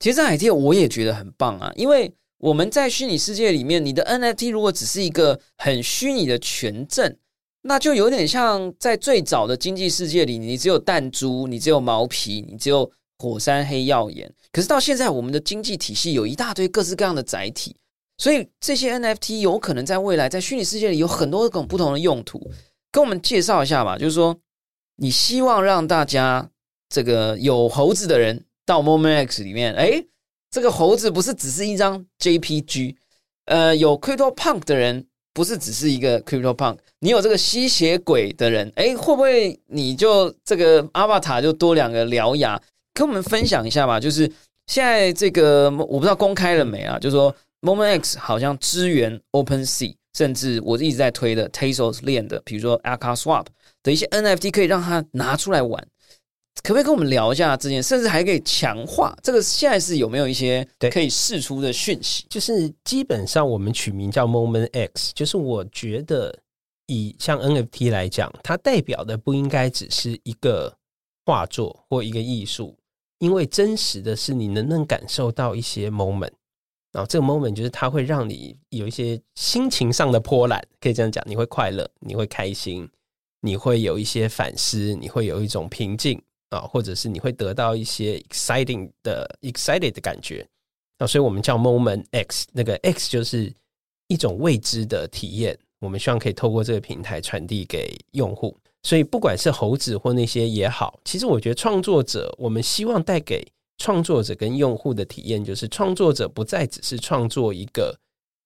[0.00, 7.14] 其实这 idea 我也觉得很棒啊，因为我们在虚拟世界里面，你的 NFT 如果只是一个很虚拟的权证，
[7.62, 14.32] 那就有点像在最早的经济世界里，你只有弹珠，你只有毛皮，你只有火山黑曜岩。
[14.50, 17.76] 可是到现在，我们的经济体系有一大堆各式各样的载体，
[18.16, 22.50] 所以这些 NFT 有可能在未来在虚拟世界里有很多种不同的用途。
[22.90, 24.34] 跟我们介绍一下吧，就是说
[24.96, 26.50] 你希望让大家
[26.88, 30.02] 这个有猴子的人到 Moment X 里面，哎，
[30.50, 32.96] 这个猴子不是只是一张 JPG，
[33.44, 42.60] 呃，有 Crypto Punk 的人不是只是一个 Crypto Punk，你有这个吸血鬼的人，哎，会不会你就这个 Avatar 就多两个獠牙？
[42.92, 44.30] 跟我们分享一下吧，就是
[44.66, 53.46] 现在这个我不知道公开了没啊，就是说 Moment X 好像支援 Open Sea，甚至我一直在推的 Tezos 链的，比如说 Alka Swap
[53.84, 55.86] 的一些 NFT 可以让他拿出来玩。
[56.62, 59.40] 可不可以跟我们聊一下这件，甚至还可以强化这个？
[59.42, 62.26] 现在是有没有一些可以试出的讯息？
[62.28, 66.36] 就是基本上我们取名叫 Moment X，就是我觉得
[66.86, 70.76] 以像 NFT 来讲，它代表的不应该只是一个
[71.24, 72.76] 画作或一个艺术，
[73.20, 76.32] 因为真实的是你能不能感受到一些 moment，
[76.92, 82.88] 然后这个 moment 就是它会让你有一些心情上的波澜，可以这样讲，你会快乐，你会开心，
[83.40, 86.20] 你会有一些反思，你会有一种平静
[86.50, 90.46] 啊，或者是你会得到一些 exciting 的 excited 的感觉。
[90.98, 93.52] 啊，所以我们叫 Moment X，那个 X 就是
[94.08, 98.56] 一种未知的体验，我们希望可以透过这个平台传递给用户。
[98.82, 103.46] 所以，不管是猴子或那些也好，其实我觉得创作者，我们希望带给
[103.76, 107.94] 创作者跟用户的体验，就是创作者不再只是创作一个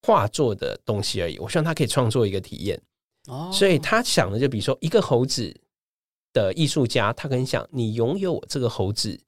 [0.03, 1.39] 画作的东西而已。
[1.39, 2.81] 我希望他可以创作一个体验。
[3.29, 5.57] 哦，所以他想的就比如说，一个猴子
[6.35, 9.19] 的艺术家，他可能想，你拥有我这个猴子，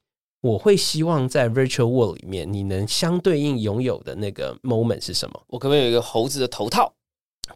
[0.41, 5.41] 我会希望在 virtual world 里面，你能相对应拥有的那个 moment 是什么？
[5.47, 6.93] 我可不可以有一个猴子的头套？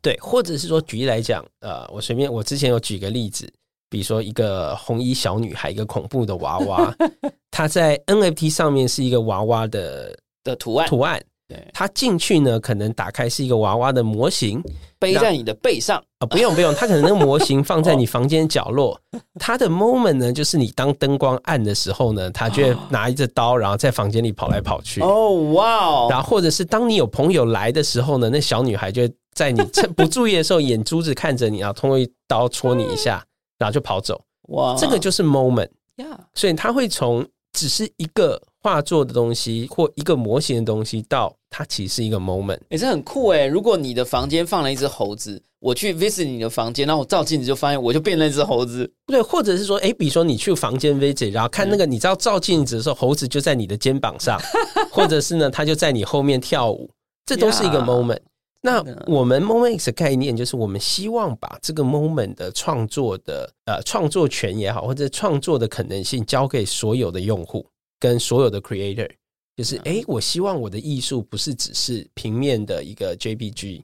[0.02, 3.45] 对，或者是说，举例来讲，呃，我随便，我之前有举个例子，
[3.89, 6.95] 比如说一个红衣小女孩，一个恐怖的娃娃，
[7.52, 11.22] 它在 NFT 上面是一个娃娃的的图案，图案。
[11.52, 14.64] 对，它进去呢，可能打开是一个娃娃的模型，
[14.97, 18.99] 背在你的背上啊，不用不用，它可能那个模型放在你房间角落。
[19.39, 25.02] 它的 moment 呢，就是你当灯光暗的时候呢，它就会拿一只刀，然后在房间里跑来跑去。
[25.02, 26.08] 哦，哇哦！
[26.10, 29.08] 然后或者是当你有朋友来的时候呢，那小女孩就。
[29.34, 33.24] 在你趁不注意的时候，眼珠子看着你，然后通过一刀戳你一下，
[33.58, 34.22] 然后就跑走。
[34.49, 36.08] 哇，这个就是 moment 呀。
[36.34, 42.59] 所以他会从只是一个画作的东西或一个模型的东西，到它其实是一个 moment。
[42.70, 43.45] 也是很酷哎！
[43.45, 48.91] 如果你的房间放了一只猴子，我去 visit 你的房间，然后我照镜子就发现我就变了那只猴子。
[49.07, 54.39] 对，或者是说，哎，比如说你去房间 visit，然后看那个，你知道照镜子的时候，猴子就在你的肩膀上，
[54.91, 56.89] 或者是呢，它就在你后面跳舞，
[57.26, 58.20] 这都是一个 moment。
[58.64, 67.66] 那我们 moment 的概念就是，我们希望把这个 moment 的创作的呃创作权也好，或者创作的可能性交给所有的用户
[68.02, 69.10] 跟所有的 creator。
[69.56, 73.84] 就是，哎，我希望我的艺术不是只是平面的一个 JPG，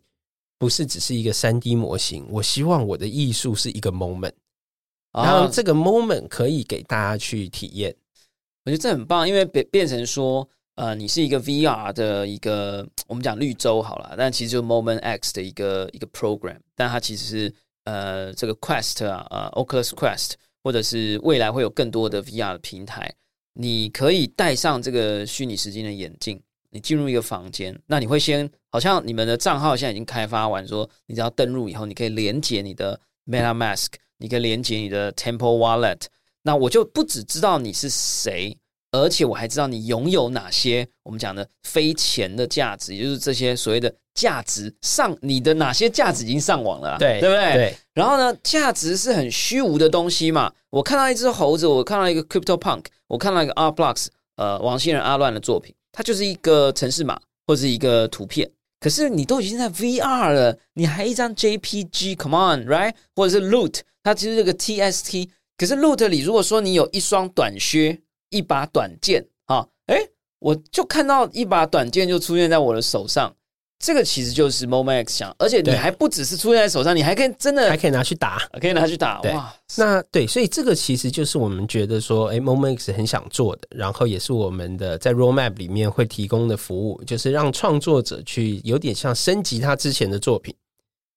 [0.59, 2.25] 不是只是一个三 D 模型。
[2.29, 4.33] 我希望我的艺术是一个 moment，
[5.13, 7.95] 然后这个 moment 可以给大家去体验。
[8.65, 10.45] 我觉得这很棒，因为变变成说。
[10.77, 17.53] 呃，你是一个 VR 的一个，我们讲绿洲好了，但其实就 Moment X 的一个一个 program，但它其实是
[17.85, 23.11] 呃这个 Quest 啊，呃 Oculus Quest，或者是未来会有更多的 VR 的平台，
[23.59, 26.39] 你可以戴上这个虚拟实境的眼镜，
[26.69, 36.01] 你进入一个房间，那你会先好像你们的账号现在已经开发完，说你只要登录以后，你可以连接你的 Meta Mask，你可以连接你的 Temple Wallet，
[36.43, 38.55] 那我就不只知道你是谁。
[38.91, 47.53] 而且我还知道你拥有哪些我们讲的非钱的价值，也就是这些所谓的价值上，你的哪些价值已经上网了，对对不对？
[47.53, 47.77] 对。
[47.93, 50.51] 然后呢，价值是很虚无的东西嘛。
[50.69, 54.07] 我看到一只猴子，我看到一个 Crypto Punk，我看到一个 Art Blocks，
[54.37, 58.49] 呃，王星人阿乱的作品，它就是一个城市码或者一个图片。
[58.79, 62.93] 可是你都已经在 VR 了，你还一张 JPG，Come on，right？
[63.15, 65.29] 或者是 Loot，它其实这个 TST。
[65.57, 67.99] 可是 Loot 里，如果说你有一双短靴。
[68.29, 69.97] 一把短剑啊，哎，
[70.39, 73.33] 我就看到一把短剑就出现在我的手上，
[73.79, 79.53] 这个其实就是 Moment X 想，而且你还不只是出现在手上，你还可以真的还可以拿去打，可以拿去打，哇！
[79.77, 90.53] 那对，所以这个其实就是我们觉得说，哎，Moment X 很想做的，然后也是我们的在 Roadmap 里面会提供的服务，就是让创作者去有点像升级他之前的作品，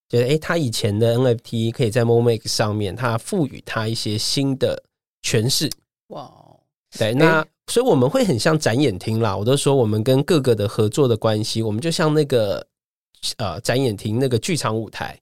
[0.08, 4.82] 就是哎，他以前的 NFT 可以在 Moment X 上面，他赋予他一些新的
[5.22, 5.70] 诠释，
[6.08, 6.30] 哇！
[6.98, 9.36] 对，那所以我们会很像展演厅啦。
[9.36, 12.66] 我都说我们跟各个的合作的关系，我们就像那个
[13.36, 15.16] 呃展演厅那个剧场舞台，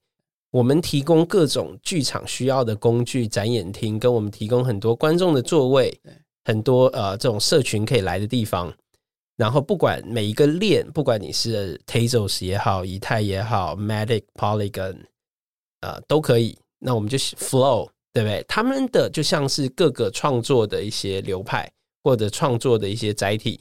[0.50, 5.94] 我们提供各种剧场需要的工具，展演厅跟我们提供很多观众的座位，
[6.44, 8.72] 很多呃这种社群可以来的地方。
[9.36, 14.96] 然后不管每一个链，不管你是 Tazos 也好，以太也好，Matic Polygon，
[15.82, 16.58] 呃都可以。
[16.78, 17.90] 那我们就 Flow。
[18.12, 18.44] 对不对？
[18.48, 21.70] 他们的就像是各个创作的一些流派
[22.02, 23.60] 或者创作的一些载体，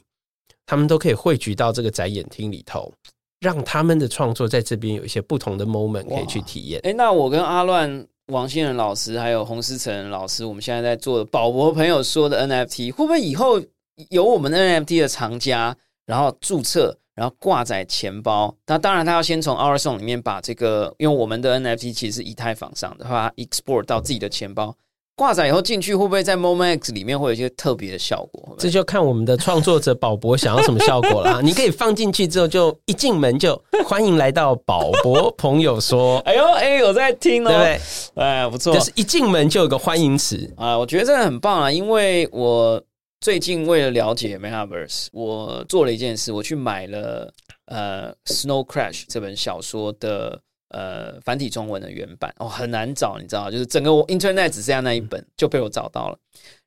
[0.66, 2.92] 他们都可以汇聚到这个展演厅里头，
[3.40, 6.80] 让他们的创作在这边有一些不同的 moment 可以去体验。
[6.84, 13.62] 哎，那我跟阿乱、王新仁老师还有洪思成老师，我们现在在做的宝博朋友说的 NFT，会不会以后
[14.10, 15.76] 有我们 NFT 的藏家，
[16.06, 16.98] 然后注册？
[17.18, 24.72] 然后挂在钱包，那当然他要先从 Our Song 里面把这个，因为我们的 NFT 其实是以太坊上的，话 export 到自己的钱包，
[25.16, 28.54] 挂载以后进去，会不会在 Moment X 里面会有一些特别的效果？
[28.56, 31.42] 这就看我们的创作者宝博想要什么效果了。
[31.42, 37.80] 你可以放进去之后，就一进门就欢迎来到宝博朋友说， 哎呦哎，我在听哦，对不对？
[38.24, 42.80] 哎，不错，就是一进门就有个欢迎词啊，我觉得这个很棒啊，因为我。
[43.20, 47.32] 最近为了了解 Metaverse，我做了一件事，我去买了
[47.64, 56.18] 呃《Snow Crash》这本小说的呃繁体中文的原版哦，很难找，你知道，就是整个 Internet 只剩下那一本就被我找到了。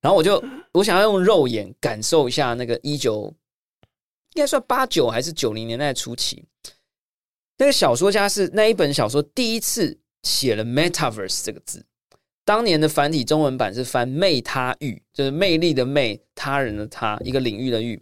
[0.02, 0.44] 然后我就
[0.74, 3.34] 我想要用肉眼感受一下那个一九
[4.34, 6.46] 应该算八九还是九零年代初期
[7.58, 11.86] 那个小说家是那一本小说第一次写了 “metaverse” 这个字。
[12.44, 18.02] 当年的繁体中文版是翻“魅他域”，就是魅力的魅，他人的他，一个领域的域。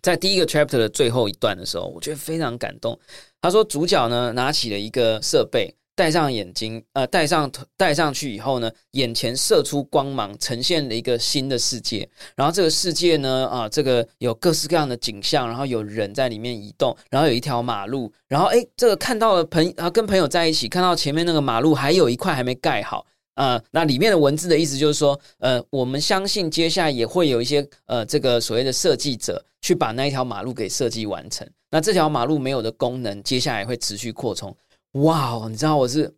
[0.00, 2.98] 在第一个 chapter 的最后一段的时候，我觉得非常感动。
[3.42, 12.08] 他说，主角呢拿起了一个设备，戴上眼睛，呃，戴上戴上去以后呢，眼前射出光芒，呈现了一个新的世界。
[12.36, 23.04] 然后这个世界呢，啊，这个有各式各样的景象，然后有人在里面移动，然后有一条马路，然后哎，这个看到了朋，啊，跟朋友在一起，看到前面那个马路还有一块还没盖好。
[23.38, 31.48] 呃，那里面的文字的意思就是说，呃，我们相信接下来也会有一些呃，这个所谓的设计者去把那一条马路给设计完成。
[31.70, 34.54] 那这条马路没有的功能，接下来会持续扩充。
[34.94, 36.12] 哇，你知道我是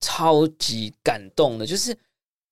[0.00, 1.92] 超级感动的，就是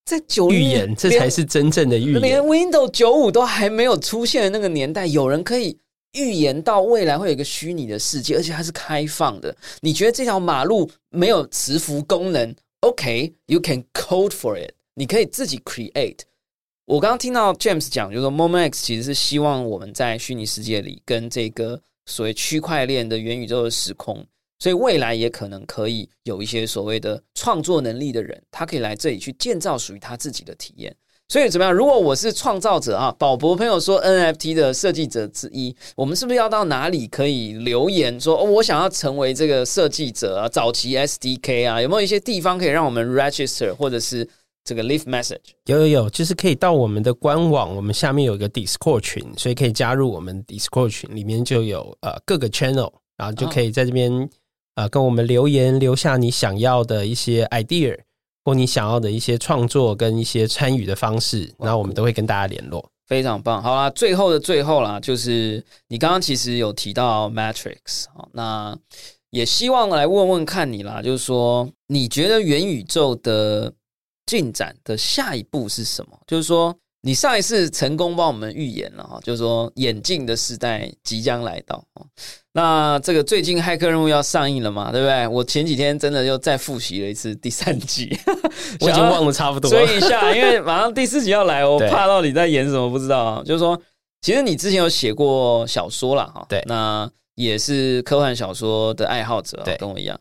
[0.04, 2.20] 在九预言，这才是真正的预言。
[2.20, 5.78] 连 Windows 九五都还没有出现的那个年代，有人可以
[6.14, 9.54] 预言到未来会有一个虚拟的世界，而且它是开放的。
[9.80, 14.72] 你觉得这条马路没有磁浮功能？OK，you can code for it。
[14.94, 16.20] 你可以自己 create。
[16.84, 24.26] 我刚刚听到 James 讲，就是说 Moment X 其实是希望我们在虚拟世界里跟这个所谓区块链的元宇宙的时空，
[24.58, 30.96] 所以未来也可能可以有一些所谓的创作能力的人，他可以来这里去建造属于他自己的体验。
[31.30, 31.70] 所以怎么样？
[31.74, 40.48] 如果我是创造者啊，宝博朋友说 NFT 的设计者之一，我们是不是要到哪里可以留言说，哦我想要成为这个设计者啊？
[40.48, 44.26] 早期 SDK 啊，有没有一些地方可以让我们 register 或者是
[44.64, 45.52] 这个 leave message？
[45.66, 54.30] 有有有，就是可以到我们的官网，我们下面有一个 Discord 群，所以可以加入我们 Discord 群，里面就有呃各个 channel，然后就可以在这边
[54.76, 57.98] 呃跟我们留言，留下你想要的一些 idea。
[58.48, 62.90] 或你想要的一些创作跟一些参与的方式，然后我们都会跟大家联络。
[63.06, 68.74] 非常棒，好啦，最后的最后啦，就是你刚刚其实有提到 Matrix 啊，那
[69.28, 73.70] 也希望来问问看你啦，就是说你觉得元宇宙的
[74.24, 76.18] 进展的下一步是什么？
[76.26, 81.84] 就是说你上一次成功帮我们预言了哈，就是说眼镜的时代即将来到
[82.58, 84.90] 那这个最近骇客任务要上映了嘛？
[84.90, 85.28] 对不对？
[85.28, 88.18] 我前几天真的又再复习了一次第三集，
[88.80, 89.70] 我已经忘了差不多。
[89.70, 93.42] 追一下，因为马上第四集要来，我 怕到底在演什么，不知道啊。
[93.46, 93.80] 就是说，
[94.22, 100.18] 其实你之前有写过小说了哈，对，那也是科幻小说的爱好者，对，跟我一样。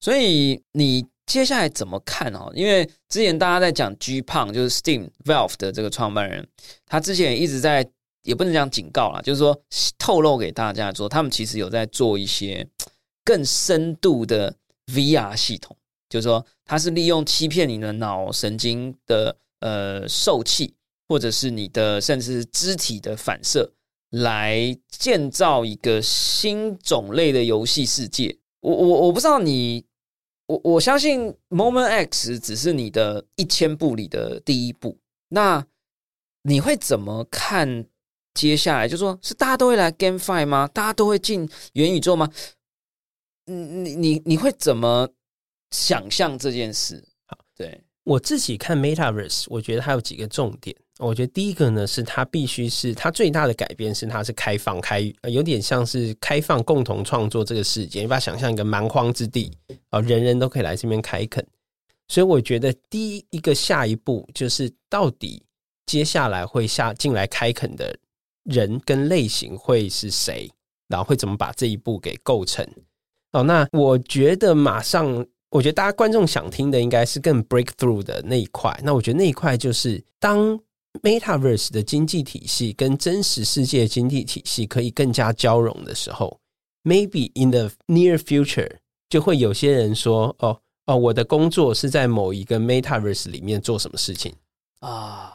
[0.00, 2.52] 所以你接下来怎么看哦？
[2.54, 6.46] 因为之前大家在讲 G 胖，就是 Steam Valve 的这个创办人，
[6.86, 7.84] 他之前也一直在。
[8.22, 9.58] 也不能讲警告啦，就是说
[9.98, 12.66] 透露给大家说，他们其实有在做一些
[13.24, 14.54] 更深度的
[14.86, 15.76] VR 系统，
[16.08, 20.74] 就是说它是利用欺骗你的脑神经的呃受气，
[21.08, 23.72] 或者是你的甚至是肢体的反射，
[24.10, 28.36] 来建造一个新种类的游戏世界。
[28.60, 29.82] 我我我不知道你，
[30.46, 34.98] 我我相信 Moment X 只是你的一千步里的第一步，
[35.28, 35.66] 那
[36.42, 37.86] 你会怎么看？
[38.34, 40.68] 接下来就说是大家都会来 GameFi 吗？
[40.72, 42.30] 大家都会进元宇宙吗？
[43.46, 45.08] 嗯，你你你会怎么
[45.70, 47.04] 想象这件事？
[47.26, 50.74] 好，对我自己看 Metaverse，我觉得它有几个重点。
[50.98, 58.02] 我觉得第一个呢，是它必须是它最大的改变是它是开放开，有点像是开放共同创作这个世界。
[58.02, 59.50] 你把它想象一个蛮荒之地
[59.88, 61.44] 啊，人人都可以来这边开垦。
[62.06, 65.42] 所以我觉得第一个下一步就是到底
[65.86, 67.98] 接下来会下进来开垦的。
[68.50, 70.50] 人跟类型会是谁？
[70.88, 72.66] 然后会怎么把这一步给构成？
[73.32, 78.76] 哦，那我觉得马上，我觉得大家观众想听的应该是更 breakthrough 的那一块。
[78.82, 80.58] 那我觉得那一块就是当
[81.02, 86.36] metaverse 的经济体系跟真实世界经济体系可以更加交融的时候
[86.82, 88.70] ，maybe in the near future
[89.08, 94.34] 就会有些人说：“哦哦，我的工作是在某一个 metaverse 里面做什么事情
[94.80, 95.32] 啊？”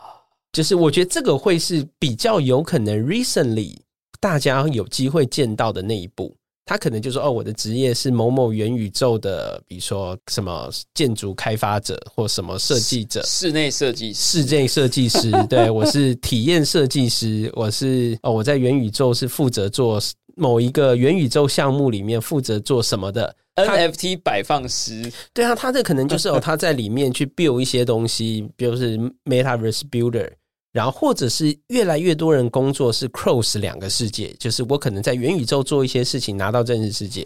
[0.55, 3.75] 就是我觉得这个会是比较有可能，recently
[4.21, 6.33] 大家有机会见到的那一步。
[6.65, 15.29] 他可能就说：“哦，我的职业是某某元宇宙的，比如说什么建筑开发者或什么设计者，室内设计室内设计师。
[15.49, 20.01] 对我是体验设计师，我是哦，我在元宇宙是负责做
[20.37, 25.11] 某一个元宇宙项目里面负责做什么的 NFT 摆放师。
[25.33, 30.31] 对啊，他这可能就是哦，他在里面去 build 一些东西，比如是 Metaverse Builder。”
[30.75, 37.23] 然后，或者是越来越多人工作是 cross 两个世界，就是我可能在元宇宙做一些事情，拿到真实世界；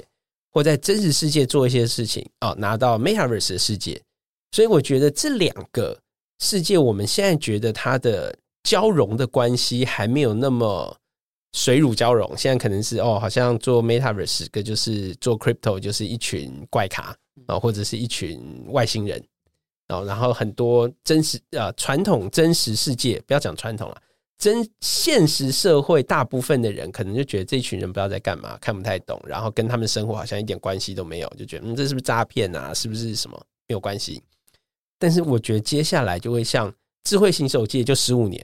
[0.51, 3.99] 或在真实世界做一些事情，哦，拿到 metaverse 的世界。
[4.51, 5.99] 所以，我觉得这两个
[6.39, 10.95] 世界，我们现在觉得它的交融的关系还没有那么
[11.53, 19.19] 水乳交融，现在可能是哦，好像做 Metaverse 个就是做 Crypto 就是一群怪咖啊，或者是一群外星人
[19.89, 24.01] 哦，然后很多真实啊传统真实世界不要讲传统了。
[24.37, 32.73] 真现实社会，大部分的人可能就觉得这群人不知道在干嘛，看不太懂，然后跟他们生活好像一点关系都没有，就觉得嗯，这是不是诈骗啊？
[32.73, 33.37] 是不是什么
[33.67, 34.23] 没有关系？
[34.97, 36.73] 但是我觉得接下来就会像
[37.03, 38.41] 智慧型手机，也就十五年，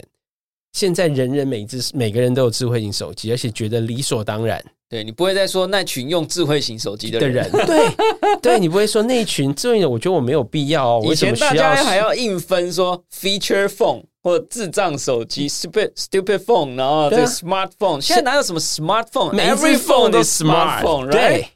[0.73, 4.61] 现在人人每只每个人都有智慧型手机，而且觉得理所当然。
[4.88, 11.01] 对你不会再说那群用智慧型手机的人， 对对，你不会说那群智慧的，我觉得我没有必要。
[11.03, 21.47] 以前大家还要硬分说 feature phone 或智障手机 stupid stupid phone，然后这 smartphone，现在哪有什么 smartphone？Every phone 都 smartphone，对。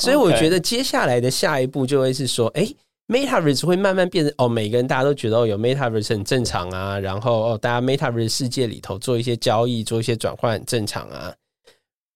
[0.00, 2.66] 所以我觉得接下来的下一步就会是说，哎
[3.08, 11.34] ，metaverse 会慢慢变成哦，每个人大家都觉得哦，有 metaverse 很正常啊，然后哦，大家 metaverse 世界里头做一些交易、做一些转换很正常啊。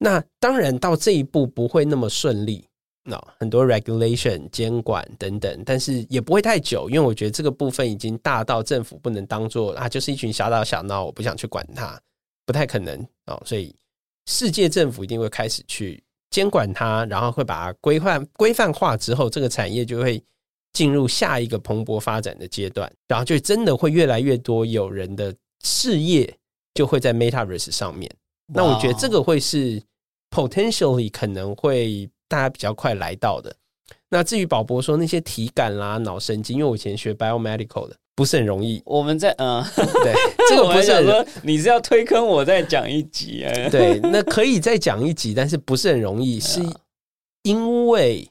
[0.05, 2.67] 那当然到这一步不会那么顺利，
[3.05, 11.97] 那很多 regulation 监管等等，但是也不会太久，因为我觉得这个部分已经大到政府不能当做啊，就是一群小打小闹，我不想去管它，
[12.45, 13.41] 不太可能哦。
[13.47, 13.73] 所以
[14.27, 20.21] 世界政府一定会开始去监管它，然后会把它规范规范化之后，这个产业就会
[20.73, 25.33] 进入下一个蓬勃发展的阶段，然后就真的会越来越多有人的
[25.63, 26.37] 事业
[26.75, 28.11] 就会在 Metaverse 上面。
[28.53, 29.81] 那我觉得这个会是。
[30.33, 33.55] Potentially 可能会大家比较快来到的。
[34.09, 38.83] 那至于宝博说那些体感啦、脑神经，因为我以前学 biomedical 的，不是很容易。
[38.85, 40.14] 我们在嗯，对，
[40.49, 43.68] 这个不是说你是要推坑我再讲一集啊？
[43.70, 46.61] 对，那可以再讲一集，但是不是很容易， 是
[47.43, 48.28] 因为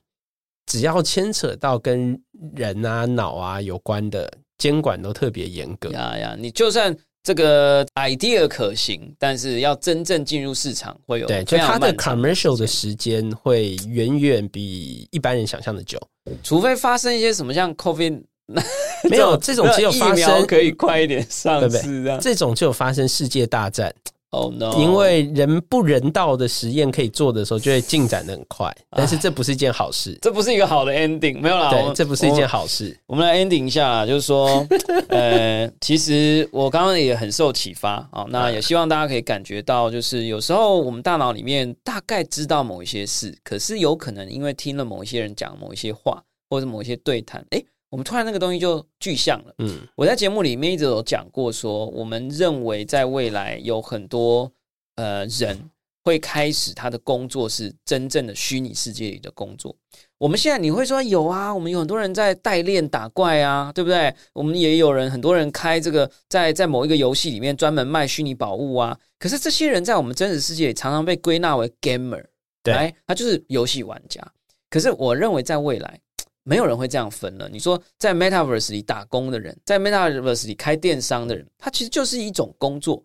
[0.65, 2.19] 只要牵扯到跟
[2.55, 6.97] 人啊、脑啊有关的监管都特别严格呀呀，你就算。
[7.23, 15.99] 这个 idea 可行，但是要真正进入市场会有对，就它的 commercial 的时间会远远比一般人想象的久，
[16.43, 18.23] 除非发生一些什么像 COVID，
[19.09, 23.93] 没有这种只有发生 可以快一点上市，这种只有发生世界大战。
[24.31, 24.73] 哦 no！
[24.79, 28.73] 因为人不人道的实验可以做的时候，就会进展的很快。
[28.89, 31.69] 但是这不是一件好事， 这不是一个好的 ending，没有啦。
[31.69, 32.97] 对，这不是一件好事。
[33.05, 34.65] 我们来 ending 一下，就是说，
[35.09, 38.25] 呃，其实我刚刚也很受启发啊。
[38.29, 47.61] 那也希望大家可以感觉到，就是有时候我们大脑里面大概知道某一些事，可是有可能因为听了某一些人讲某一些话，或者某一些对谈，哎。
[47.91, 49.53] 我们突然那个东西就具象了。
[49.57, 54.49] 嗯，我在节目里面一直有讲过，说我们认为在未来有很多
[54.95, 55.69] 呃人
[56.01, 59.75] 会开始他的工作是真正的虚拟世界里的工作。
[60.17, 64.15] 我们现在你会说有啊，我们有很多人在代练打怪啊，对不对？
[64.31, 68.97] 我们也有人很多人开这个在在某一个游戏里面专门卖虚拟宝物啊。
[69.19, 72.23] 可是这些人在我们真实世界里常常被归纳为 gamer，
[72.63, 74.25] 对，他就是游戏玩家。
[74.69, 75.99] 可是我认为在未来。
[76.43, 77.47] 没有人会这样分了。
[77.49, 83.03] 你说在 Metaverse 里打工的人，在 Metaverse 里开电商的人，他其实就是一种工作。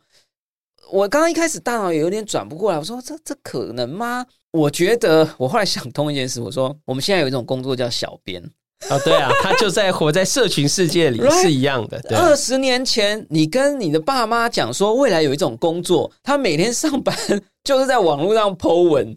[0.90, 4.24] 我刚刚一开始大脑也有点转不过来，我说这这可能吗？
[4.52, 8.42] 我觉得我后来想通一件事，我说我们现在有一种工作叫小编
[8.88, 12.00] 啊，对啊， 他就在活在社群世界里是一样的。
[12.16, 17.14] 二十年前，你跟你的爸妈讲说未来有一种工作，他每天上班
[17.64, 19.16] 就是在网络上 Po 文。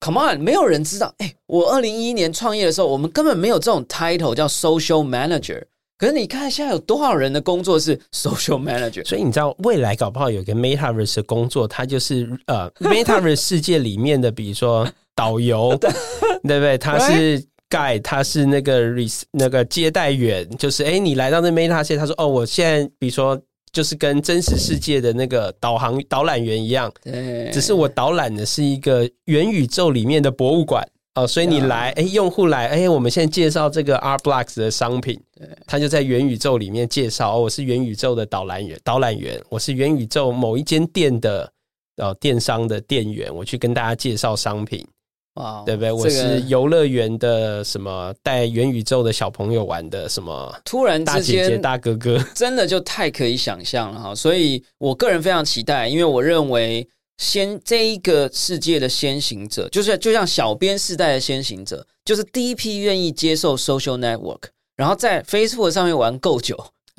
[0.00, 1.12] Come on，没有人知道。
[1.18, 5.62] 哎，我二零一一年创业的时候，我们根本没有这种 title 叫 social manager。
[5.98, 9.02] 可是你看，现在有多少人的工作是 social manager？
[9.06, 15.90] 所以你知道，未来搞不好有个 metaverse 的工作，它就是呃 metaverse 世界里面的，比如说导游， 对
[16.42, 16.76] 不对？
[16.78, 23.40] 他是 guide，他是那个 re 那个接待员，就是哎，你来到那 meta 世界，他说哦，我现在比如说。
[23.76, 30.82] 就是跟真实世界的那个导航导览员一样，对，只是我导览的是一个元宇宙里面的博物馆。
[31.14, 41.52] 哦，所以你来，哎，用户来，哎，我们现在介绍这个 R Blocks 的商品，对，他就在元宇宙里面介绍，哦，我是元宇宙的导览员，导览员，我是元宇宙某一间店的
[41.96, 44.86] 呃电商的店员，我去跟大家介绍商品。
[45.36, 45.92] 哇，对不对？
[45.92, 50.54] 我是游乐园的什么带元宇宙的小朋友玩的什么？
[50.64, 54.14] 突然之间，大哥哥真的就太可以想象了哈！
[54.14, 64.44] 所以我个人非常期待，因为我认为先这一个世界的先行者，就是就像小编世代的先行者，就是第一批愿意接受 social network，
[64.76, 66.56] 然后在 Facebook 上面玩够久，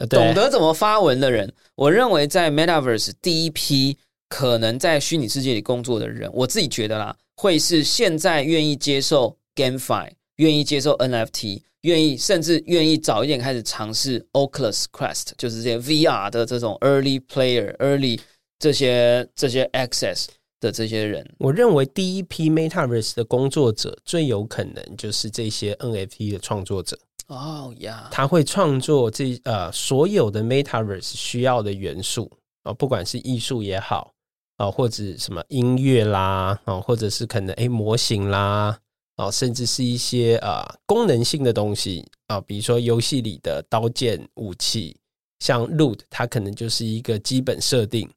[0.09, 1.51] 懂得怎么发文的人。
[1.75, 3.97] 我认为在 Metaverse 第一批
[4.29, 7.15] 可能在虚拟世界里工作的人，我自己觉得啦。
[7.35, 18.19] 会是现在愿意接受 GameFi，愿意接受 NFT，愿意甚至愿意早一点开始尝试 Oculus Quest，就是这些 VR 的这种 Early Player、Early
[18.57, 20.25] 这些这些 Access，
[20.59, 21.31] 的这些人。
[21.37, 26.97] 我认为第一批 Metaverse 的工作者最有可能就是这些 NFT 的创作者。
[27.27, 32.31] 哦呀，他会创作这呃所有的 Metaverse 需要的元素
[32.63, 34.11] 啊，不管是艺术也好
[34.57, 38.77] 啊，或者什么音乐啦啊，或者是可能诶模型啦
[39.15, 44.97] 啊，甚至是一些呃功能性的东西啊，比如说游戏里的刀剑武器，
[45.39, 48.09] 像 Loot，它可能就是一个基本设定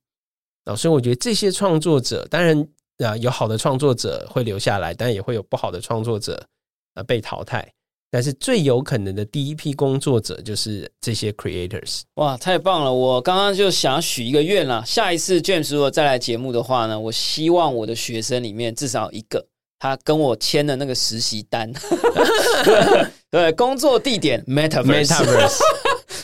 [0.65, 2.69] 啊，所以我觉得这些创作者，当然
[2.99, 6.43] 啊有好的创作者会留下来，但也会有不好的创作者
[6.95, 7.71] 呃被淘汰。
[8.13, 12.01] 但是最有可能的第一批工作者就是这些 creators。
[12.15, 12.93] 哇，太棒了！
[12.93, 19.47] 我刚刚就想许一个愿啦，下一次 James 如果再来节目的话呢，我希望我的学生里面至少一个，
[19.79, 21.73] 他跟我签的那个实习单，
[23.31, 25.63] 对，工作地点 Metaverse，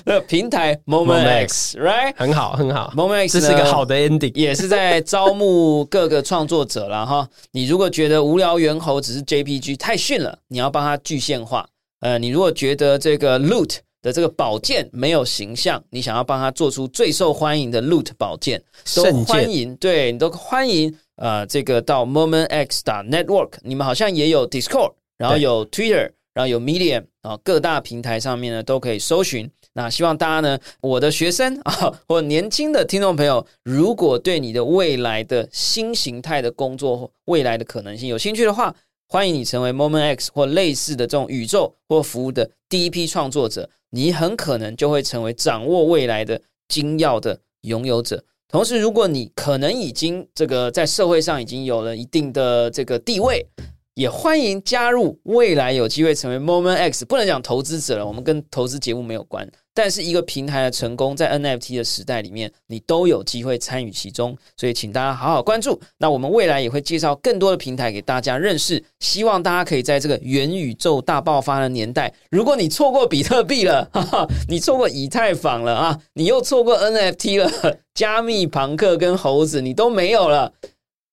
[0.04, 7.28] 那 平台 Moment X，right，很好，很好，Moment X 这是一个好的 ending，也是在招募各个创作者了哈。
[7.52, 11.64] 你如果觉得无聊猿猴只是 JPG 太逊了，你要帮他具现化。
[12.06, 18.62] 呃，你如果觉得这个 loot 的这个宝剑没有形象，你想要帮他做出最受欢迎的 loot 宝剑，
[18.94, 20.96] 都欢迎，对你都欢迎。
[21.16, 29.50] 呃，这个到 moment x 打 network，你们好像也有 Discord，然后有 Twitter，然后有 Medium 啊，各大平台上面呢都可以搜寻。
[29.72, 38.72] 那希望大家呢，我的学生 啊，或年轻的听众朋友，如果对你的未来的新形态的工作、未来的可能性有兴趣的话。
[39.08, 48.24] 欢迎你成为 Moment X 或类似的这种宇宙或服务的第一批创作者，你很可能就会成为掌握未来的精要的拥有者。
[48.48, 53.46] 同时，如果你可能已经这个在社会上已经有了一定的这个地位。
[53.96, 59.50] 也欢迎加入，未来有机会成为 Moment X，不能讲投资者了，我们跟投资节目没有关。
[59.72, 64.36] 但是一个平台的成功，在 NFT 的时代里面，你都有机会参与其中。
[64.54, 65.80] 所以，请大家好好关注。
[65.96, 68.82] 那我们未来也会介绍更多的平台给大家认识。
[69.00, 80.52] 希望大家可以在这个元宇宙大爆发的年代，如果你错过比特币了， 哈哈，你错过以太坊了啊，你又错过 NFT 了，加密朋克跟猴子你都没有了。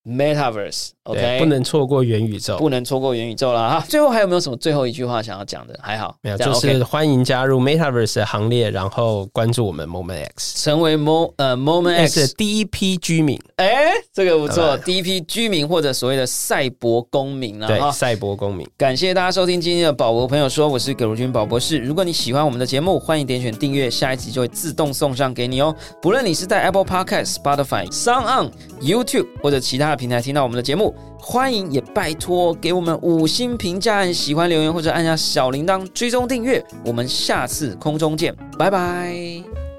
[0.06, 3.86] Metaverse，OK，不能错过元宇宙，不能错过元宇宙了哈。
[3.88, 5.74] 最后还有没有什么最后一句话想要讲的？
[5.82, 13.40] 还好，没有，就是欢迎加入 Metaverse 的行列，然后关注我们 Moment X，成为 Mo 呃 Moment X 的第一批居民。
[13.56, 17.90] 哎，这个不错，第一批居民或者所谓的赛博公民了哈。
[17.90, 21.78] 赛博公民，感谢大家收听今天的宝博朋友说，我是葛如君宝博士。
[21.78, 25.74] 如果你喜欢我们的节目，欢迎点选订阅，下一集就会自动送上给你哦。
[26.02, 28.50] 不论你是在 Apple Podcast、Spotify、Sound On、
[28.82, 29.93] YouTube 或者其他。
[29.96, 36.64] 平台听到我们的节目，欢迎也拜托给我们五星评价，按喜欢留言或者按下小铃铛追踪订阅。
[36.84, 39.14] 我们下次空中见，拜拜，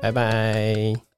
[0.01, 1.14] 拜拜。